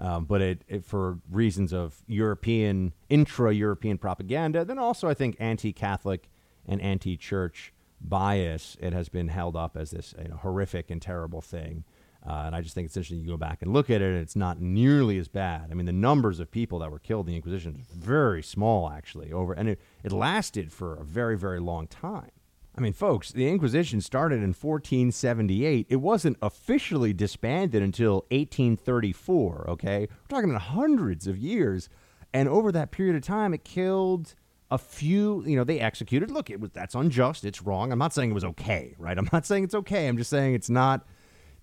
Um, 0.00 0.24
but 0.24 0.42
it, 0.42 0.64
it, 0.66 0.84
for 0.84 1.20
reasons 1.30 1.72
of 1.72 2.02
European 2.08 2.92
intra 3.08 3.52
European 3.52 3.98
propaganda, 3.98 4.64
then 4.64 4.78
also 4.78 5.08
I 5.08 5.14
think 5.14 5.36
anti 5.38 5.72
Catholic 5.72 6.28
and 6.66 6.80
anti 6.80 7.16
church 7.16 7.72
bias, 8.00 8.76
it 8.80 8.92
has 8.92 9.08
been 9.08 9.28
held 9.28 9.56
up 9.56 9.76
as 9.76 9.90
this 9.90 10.14
you 10.20 10.28
know, 10.28 10.36
horrific 10.36 10.90
and 10.90 11.00
terrible 11.00 11.40
thing. 11.40 11.84
Uh, 12.24 12.44
and 12.46 12.54
I 12.54 12.60
just 12.60 12.74
think 12.74 12.86
it's 12.86 12.96
interesting. 12.96 13.18
You 13.18 13.26
go 13.26 13.36
back 13.36 13.62
and 13.62 13.72
look 13.72 13.90
at 13.90 14.00
it, 14.00 14.06
and 14.06 14.18
it's 14.18 14.36
not 14.36 14.60
nearly 14.60 15.18
as 15.18 15.26
bad. 15.26 15.68
I 15.70 15.74
mean, 15.74 15.86
the 15.86 15.92
numbers 15.92 16.38
of 16.38 16.50
people 16.50 16.78
that 16.78 16.90
were 16.90 17.00
killed 17.00 17.26
in 17.26 17.32
the 17.32 17.36
Inquisition 17.36 17.76
is 17.80 17.96
very 17.96 18.42
small, 18.42 18.90
actually. 18.90 19.32
Over 19.32 19.52
and 19.54 19.68
it, 19.68 19.80
it 20.04 20.12
lasted 20.12 20.72
for 20.72 20.94
a 20.94 21.04
very, 21.04 21.36
very 21.36 21.58
long 21.58 21.88
time. 21.88 22.30
I 22.76 22.80
mean, 22.80 22.92
folks, 22.92 23.32
the 23.32 23.48
Inquisition 23.48 24.00
started 24.00 24.36
in 24.36 24.54
1478. 24.54 25.86
It 25.90 25.96
wasn't 25.96 26.38
officially 26.40 27.12
disbanded 27.12 27.82
until 27.82 28.24
1834. 28.30 29.66
Okay, 29.70 30.00
we're 30.08 30.28
talking 30.28 30.54
hundreds 30.54 31.26
of 31.26 31.36
years, 31.36 31.88
and 32.32 32.48
over 32.48 32.70
that 32.70 32.92
period 32.92 33.16
of 33.16 33.22
time, 33.22 33.52
it 33.52 33.64
killed 33.64 34.34
a 34.72 34.78
few. 34.78 35.44
You 35.46 35.56
know, 35.56 35.64
they 35.64 35.78
executed. 35.78 36.30
Look, 36.30 36.48
it 36.50 36.58
was 36.58 36.70
that's 36.70 36.94
unjust. 36.94 37.44
It's 37.44 37.62
wrong. 37.62 37.92
I'm 37.92 37.98
not 37.98 38.14
saying 38.14 38.30
it 38.30 38.34
was 38.34 38.44
okay, 38.44 38.94
right? 38.98 39.16
I'm 39.16 39.28
not 39.32 39.46
saying 39.50 39.64
it's 39.64 39.74
okay. 39.74 40.08
I'm 40.08 40.16
just 40.16 40.30
saying 40.30 40.54
it's 40.54 40.70
not 40.70 41.06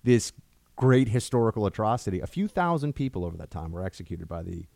this 0.04 0.32
great 0.76 1.08
historical 1.08 1.66
atrocity. 1.66 2.20
A 2.20 2.26
few 2.26 2.48
thousand 2.48 2.94
people 2.94 3.24
over 3.24 3.36
that 3.36 3.50
time 3.50 3.72
were 3.72 3.84
executed 3.84 4.28
by 4.28 4.42
the 4.42 4.66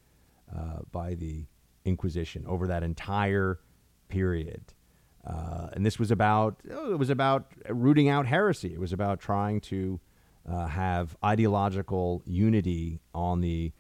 uh, 0.55 0.81
by 0.91 1.15
the 1.15 1.47
Inquisition 1.85 2.45
over 2.47 2.67
that 2.67 2.83
entire 2.83 3.61
period. 4.09 4.73
Uh, 5.27 5.69
and 5.75 5.85
this 5.85 5.99
was 5.99 6.11
about 6.11 6.61
oh, 6.73 6.93
it 6.93 6.99
was 6.99 7.11
about 7.11 7.53
rooting 7.69 8.09
out 8.09 8.27
heresy. 8.27 8.73
It 8.73 8.81
was 8.81 8.93
about 8.93 9.21
trying 9.21 9.61
to 9.63 10.01
uh, 10.51 10.67
have 10.67 11.17
ideological 11.25 12.23
unity 12.27 13.01
on 13.15 13.43
the 13.43 13.73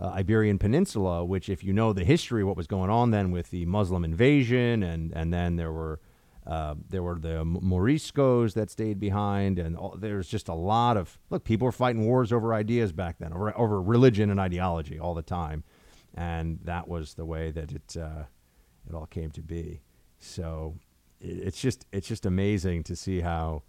uh, 0.00 0.08
Iberian 0.08 0.58
Peninsula. 0.58 1.24
Which, 1.24 1.48
if 1.48 1.64
you 1.64 1.72
know 1.72 1.92
the 1.92 2.04
history, 2.04 2.44
what 2.44 2.56
was 2.56 2.66
going 2.66 2.90
on 2.90 3.10
then 3.10 3.30
with 3.30 3.50
the 3.50 3.66
Muslim 3.66 4.04
invasion, 4.04 4.82
and 4.82 5.12
and 5.12 5.32
then 5.32 5.56
there 5.56 5.72
were 5.72 6.00
uh, 6.46 6.76
there 6.88 7.02
were 7.02 7.18
the 7.18 7.44
Moriscos 7.44 8.54
that 8.54 8.70
stayed 8.70 9.00
behind, 9.00 9.58
and 9.58 9.76
all, 9.76 9.96
there's 9.98 10.28
just 10.28 10.48
a 10.48 10.54
lot 10.54 10.96
of 10.96 11.18
look. 11.28 11.42
People 11.44 11.64
were 11.64 11.72
fighting 11.72 12.06
wars 12.06 12.32
over 12.32 12.54
ideas 12.54 12.92
back 12.92 13.18
then, 13.18 13.32
over, 13.32 13.56
over 13.58 13.82
religion 13.82 14.30
and 14.30 14.38
ideology 14.38 14.98
all 14.98 15.14
the 15.14 15.22
time, 15.22 15.64
and 16.14 16.60
that 16.62 16.86
was 16.86 17.14
the 17.14 17.24
way 17.24 17.50
that 17.50 17.72
it 17.72 17.96
uh, 18.00 18.24
it 18.88 18.94
all 18.94 19.06
came 19.06 19.30
to 19.32 19.42
be. 19.42 19.80
So 20.20 20.76
it, 21.20 21.38
it's 21.38 21.60
just 21.60 21.84
it's 21.92 22.06
just 22.06 22.26
amazing 22.26 22.84
to 22.84 22.94
see 22.94 23.20
how 23.20 23.62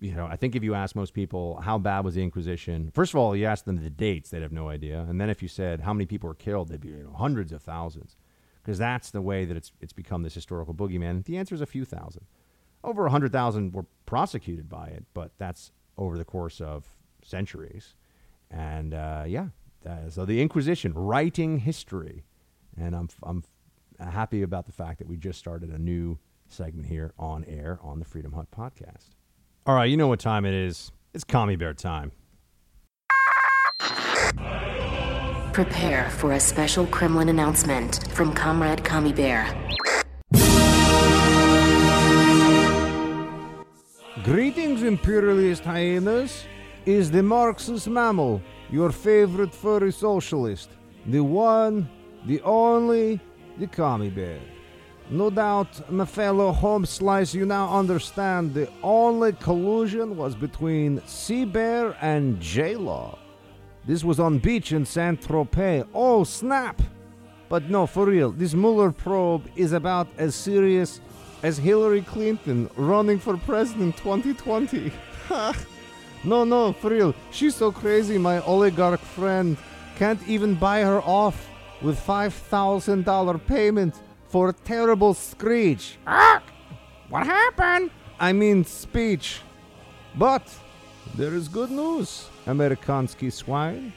you 0.00 0.14
know. 0.14 0.26
I 0.26 0.36
think 0.36 0.54
if 0.54 0.62
you 0.62 0.74
ask 0.74 0.94
most 0.94 1.14
people 1.14 1.60
how 1.60 1.78
bad 1.78 2.04
was 2.04 2.14
the 2.14 2.22
Inquisition, 2.22 2.90
first 2.94 3.12
of 3.12 3.18
all, 3.18 3.36
you 3.36 3.46
ask 3.46 3.64
them 3.64 3.76
the 3.76 3.90
dates, 3.90 4.30
they'd 4.30 4.42
have 4.42 4.52
no 4.52 4.68
idea, 4.68 5.00
and 5.08 5.20
then 5.20 5.30
if 5.30 5.42
you 5.42 5.48
said 5.48 5.80
how 5.80 5.92
many 5.92 6.06
people 6.06 6.28
were 6.28 6.34
killed, 6.34 6.68
they'd 6.68 6.80
be 6.80 6.88
you 6.88 7.04
know, 7.04 7.16
hundreds 7.16 7.52
of 7.52 7.62
thousands 7.62 8.16
because 8.62 8.78
that's 8.78 9.10
the 9.10 9.22
way 9.22 9.44
that 9.44 9.56
it's 9.56 9.72
it's 9.80 9.92
become 9.92 10.22
this 10.22 10.34
historical 10.34 10.74
boogeyman. 10.74 11.24
The 11.24 11.36
answer 11.36 11.54
is 11.54 11.60
a 11.60 11.66
few 11.66 11.84
thousand. 11.84 12.26
Over 12.82 13.02
a 13.02 13.04
100,000 13.06 13.72
were 13.72 13.86
prosecuted 14.04 14.68
by 14.68 14.88
it, 14.88 15.04
but 15.14 15.32
that's 15.38 15.72
over 15.98 16.16
the 16.16 16.24
course 16.24 16.60
of 16.60 16.84
centuries. 17.24 17.94
And 18.50 18.94
uh, 18.94 19.24
yeah, 19.26 19.48
uh, 19.84 20.08
so 20.08 20.24
the 20.24 20.40
Inquisition, 20.40 20.92
writing 20.94 21.58
history. 21.58 22.24
And 22.78 22.94
I'm, 22.94 23.08
I'm 23.22 23.42
happy 23.98 24.42
about 24.42 24.66
the 24.66 24.72
fact 24.72 24.98
that 24.98 25.08
we 25.08 25.16
just 25.16 25.38
started 25.38 25.70
a 25.70 25.78
new 25.78 26.18
segment 26.48 26.86
here 26.86 27.12
on 27.18 27.44
air 27.44 27.78
on 27.82 27.98
the 27.98 28.04
Freedom 28.04 28.32
Hut 28.32 28.48
podcast. 28.56 29.15
All 29.66 29.74
right, 29.74 29.90
you 29.90 29.96
know 29.96 30.06
what 30.06 30.20
time 30.20 30.44
it 30.44 30.54
is. 30.54 30.92
It's 31.12 31.24
Commie 31.24 31.56
Bear 31.56 31.74
time. 31.74 32.12
Prepare 35.52 36.08
for 36.10 36.34
a 36.34 36.38
special 36.38 36.86
Kremlin 36.86 37.28
announcement 37.28 38.06
from 38.12 38.32
Comrade 38.32 38.84
Commie 38.84 39.12
Bear. 39.12 39.52
Greetings, 44.22 44.84
imperialist 44.84 45.64
hyenas. 45.64 46.44
Is 46.84 47.10
the 47.10 47.24
Marxist 47.24 47.88
mammal 47.88 48.40
your 48.70 48.92
favorite 48.92 49.52
furry 49.52 49.90
socialist? 49.90 50.70
The 51.06 51.24
one, 51.24 51.88
the 52.26 52.40
only, 52.42 53.18
the 53.58 53.66
Commie 53.66 54.10
Bear. 54.10 54.38
No 55.08 55.30
doubt, 55.30 55.90
my 55.90 56.04
fellow 56.04 56.50
home 56.50 56.84
slice, 56.84 57.32
you 57.32 57.46
now 57.46 57.72
understand 57.72 58.54
the 58.54 58.68
only 58.82 59.32
collusion 59.34 60.16
was 60.16 60.34
between 60.34 61.00
Sea 61.06 61.44
Bear 61.44 61.96
and 62.00 62.40
J-Law. 62.40 63.16
This 63.86 64.02
was 64.02 64.18
on 64.18 64.38
beach 64.38 64.72
in 64.72 64.84
Saint 64.84 65.20
Tropez. 65.20 65.86
Oh, 65.94 66.24
snap! 66.24 66.82
But 67.48 67.70
no, 67.70 67.86
for 67.86 68.06
real, 68.06 68.32
this 68.32 68.52
Mueller 68.52 68.90
probe 68.90 69.48
is 69.54 69.72
about 69.72 70.08
as 70.18 70.34
serious 70.34 71.00
as 71.44 71.56
Hillary 71.56 72.02
Clinton 72.02 72.68
running 72.76 73.20
for 73.20 73.36
president 73.36 73.96
2020. 73.98 74.90
no, 76.24 76.42
no, 76.42 76.72
for 76.72 76.90
real. 76.90 77.14
She's 77.30 77.54
so 77.54 77.70
crazy, 77.70 78.18
my 78.18 78.40
oligarch 78.40 78.98
friend 78.98 79.56
can't 79.94 80.20
even 80.26 80.56
buy 80.56 80.80
her 80.80 81.00
off 81.02 81.48
with 81.80 81.96
$5,000 81.96 83.46
payment 83.46 83.94
for 84.36 84.50
a 84.50 84.52
terrible 84.52 85.14
screech. 85.14 85.96
Ah! 86.06 86.42
What 87.08 87.24
happened? 87.24 87.90
I 88.20 88.34
mean, 88.34 88.66
speech. 88.66 89.40
But 90.14 90.44
there 91.14 91.32
is 91.32 91.48
good 91.48 91.70
news, 91.70 92.28
Amerikansky 92.44 93.32
swine. 93.32 93.94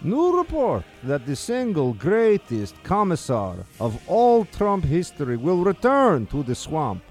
New 0.00 0.38
report 0.38 0.84
that 1.02 1.26
the 1.26 1.36
single 1.36 1.92
greatest 1.92 2.82
commissar 2.82 3.56
of 3.78 3.92
all 4.08 4.46
Trump 4.46 4.84
history 4.86 5.36
will 5.36 5.62
return 5.62 6.24
to 6.28 6.42
the 6.42 6.54
swamp. 6.54 7.02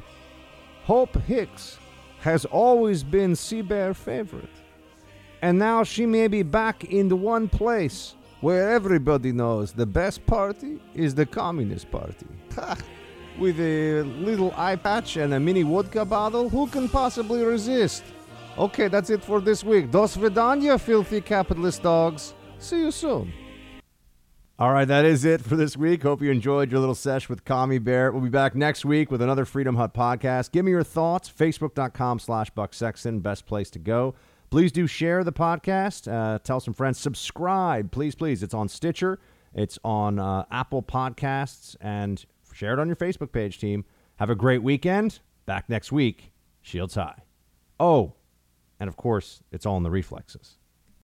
Hope 0.86 1.15
Hicks 1.27 1.77
has 2.21 2.45
always 2.45 3.04
been 3.04 3.34
Seabear 3.36 3.95
favorite. 3.95 4.56
And 5.43 5.60
now 5.60 5.84
she 5.84 6.08
may 6.08 6.27
be 6.27 6.41
back 6.41 6.86
in 6.86 7.08
the 7.08 7.21
one 7.34 7.47
place 7.47 8.15
where 8.41 8.71
everybody 8.71 9.32
knows 9.32 9.71
the 9.71 9.86
best 9.86 10.25
party 10.25 10.80
is 10.93 11.15
the 11.15 11.25
Communist 11.25 11.89
Party. 11.89 12.27
With 13.39 13.60
a 13.60 14.01
little 14.01 14.54
eye 14.58 14.75
patch 14.75 15.15
and 15.15 15.34
a 15.34 15.39
mini 15.39 15.63
vodka 15.63 16.04
bottle, 16.04 16.49
who 16.49 16.67
can 16.67 16.89
possibly 16.89 17.43
resist? 17.43 18.04
Okay, 18.58 18.89
that's 18.89 19.10
it 19.10 19.23
for 19.23 19.39
this 19.39 19.63
week. 19.63 19.89
Dos 19.89 20.17
vidania, 20.17 20.80
filthy 20.80 21.21
capitalist 21.21 21.82
dogs. 21.82 22.34
See 22.60 22.82
you 22.82 22.91
soon. 22.91 23.32
All 24.60 24.71
right, 24.71 24.88
that 24.88 25.06
is 25.06 25.25
it 25.25 25.41
for 25.41 25.56
this 25.56 25.75
week. 25.75 26.04
Hope 26.04 26.21
you 26.21 26.30
enjoyed 26.30 26.71
your 26.71 26.82
little 26.82 26.93
sesh 26.93 27.27
with 27.27 27.45
Commie 27.45 27.80
Bear. 27.80 28.12
We'll 28.12 28.21
be 28.21 28.30
back 28.30 28.54
next 28.54 28.86
week 28.86 29.10
with 29.10 29.21
another 29.21 29.45
Freedom 29.45 29.75
Hut 29.75 29.93
podcast. 29.93 30.51
Give 30.51 30.65
me 30.65 30.69
your 30.69 30.84
thoughts. 30.84 31.32
Facebook.com 31.32 32.19
slash 32.19 32.51
Buck 32.51 32.73
Sexton, 32.73 33.21
best 33.21 33.47
place 33.47 33.71
to 33.71 33.80
go. 33.80 34.13
Please 34.51 34.73
do 34.73 34.85
share 34.85 35.23
the 35.23 35.31
podcast. 35.31 36.11
Uh, 36.11 36.37
tell 36.39 36.59
some 36.59 36.73
friends. 36.73 36.99
Subscribe, 36.99 37.89
please, 37.89 38.15
please. 38.15 38.43
It's 38.43 38.53
on 38.53 38.67
Stitcher. 38.67 39.17
It's 39.53 39.79
on 39.85 40.19
uh, 40.19 40.43
Apple 40.51 40.83
Podcasts. 40.83 41.77
And 41.79 42.23
share 42.53 42.73
it 42.73 42.79
on 42.79 42.87
your 42.87 42.97
Facebook 42.97 43.31
page, 43.31 43.59
team. 43.59 43.85
Have 44.17 44.29
a 44.29 44.35
great 44.35 44.61
weekend. 44.61 45.19
Back 45.45 45.69
next 45.69 45.93
week. 45.93 46.33
Shields 46.61 46.95
high. 46.95 47.23
Oh, 47.79 48.13
and 48.77 48.89
of 48.89 48.97
course, 48.97 49.41
it's 49.53 49.65
all 49.65 49.77
in 49.77 49.83
the 49.83 49.89
reflexes. 49.89 50.57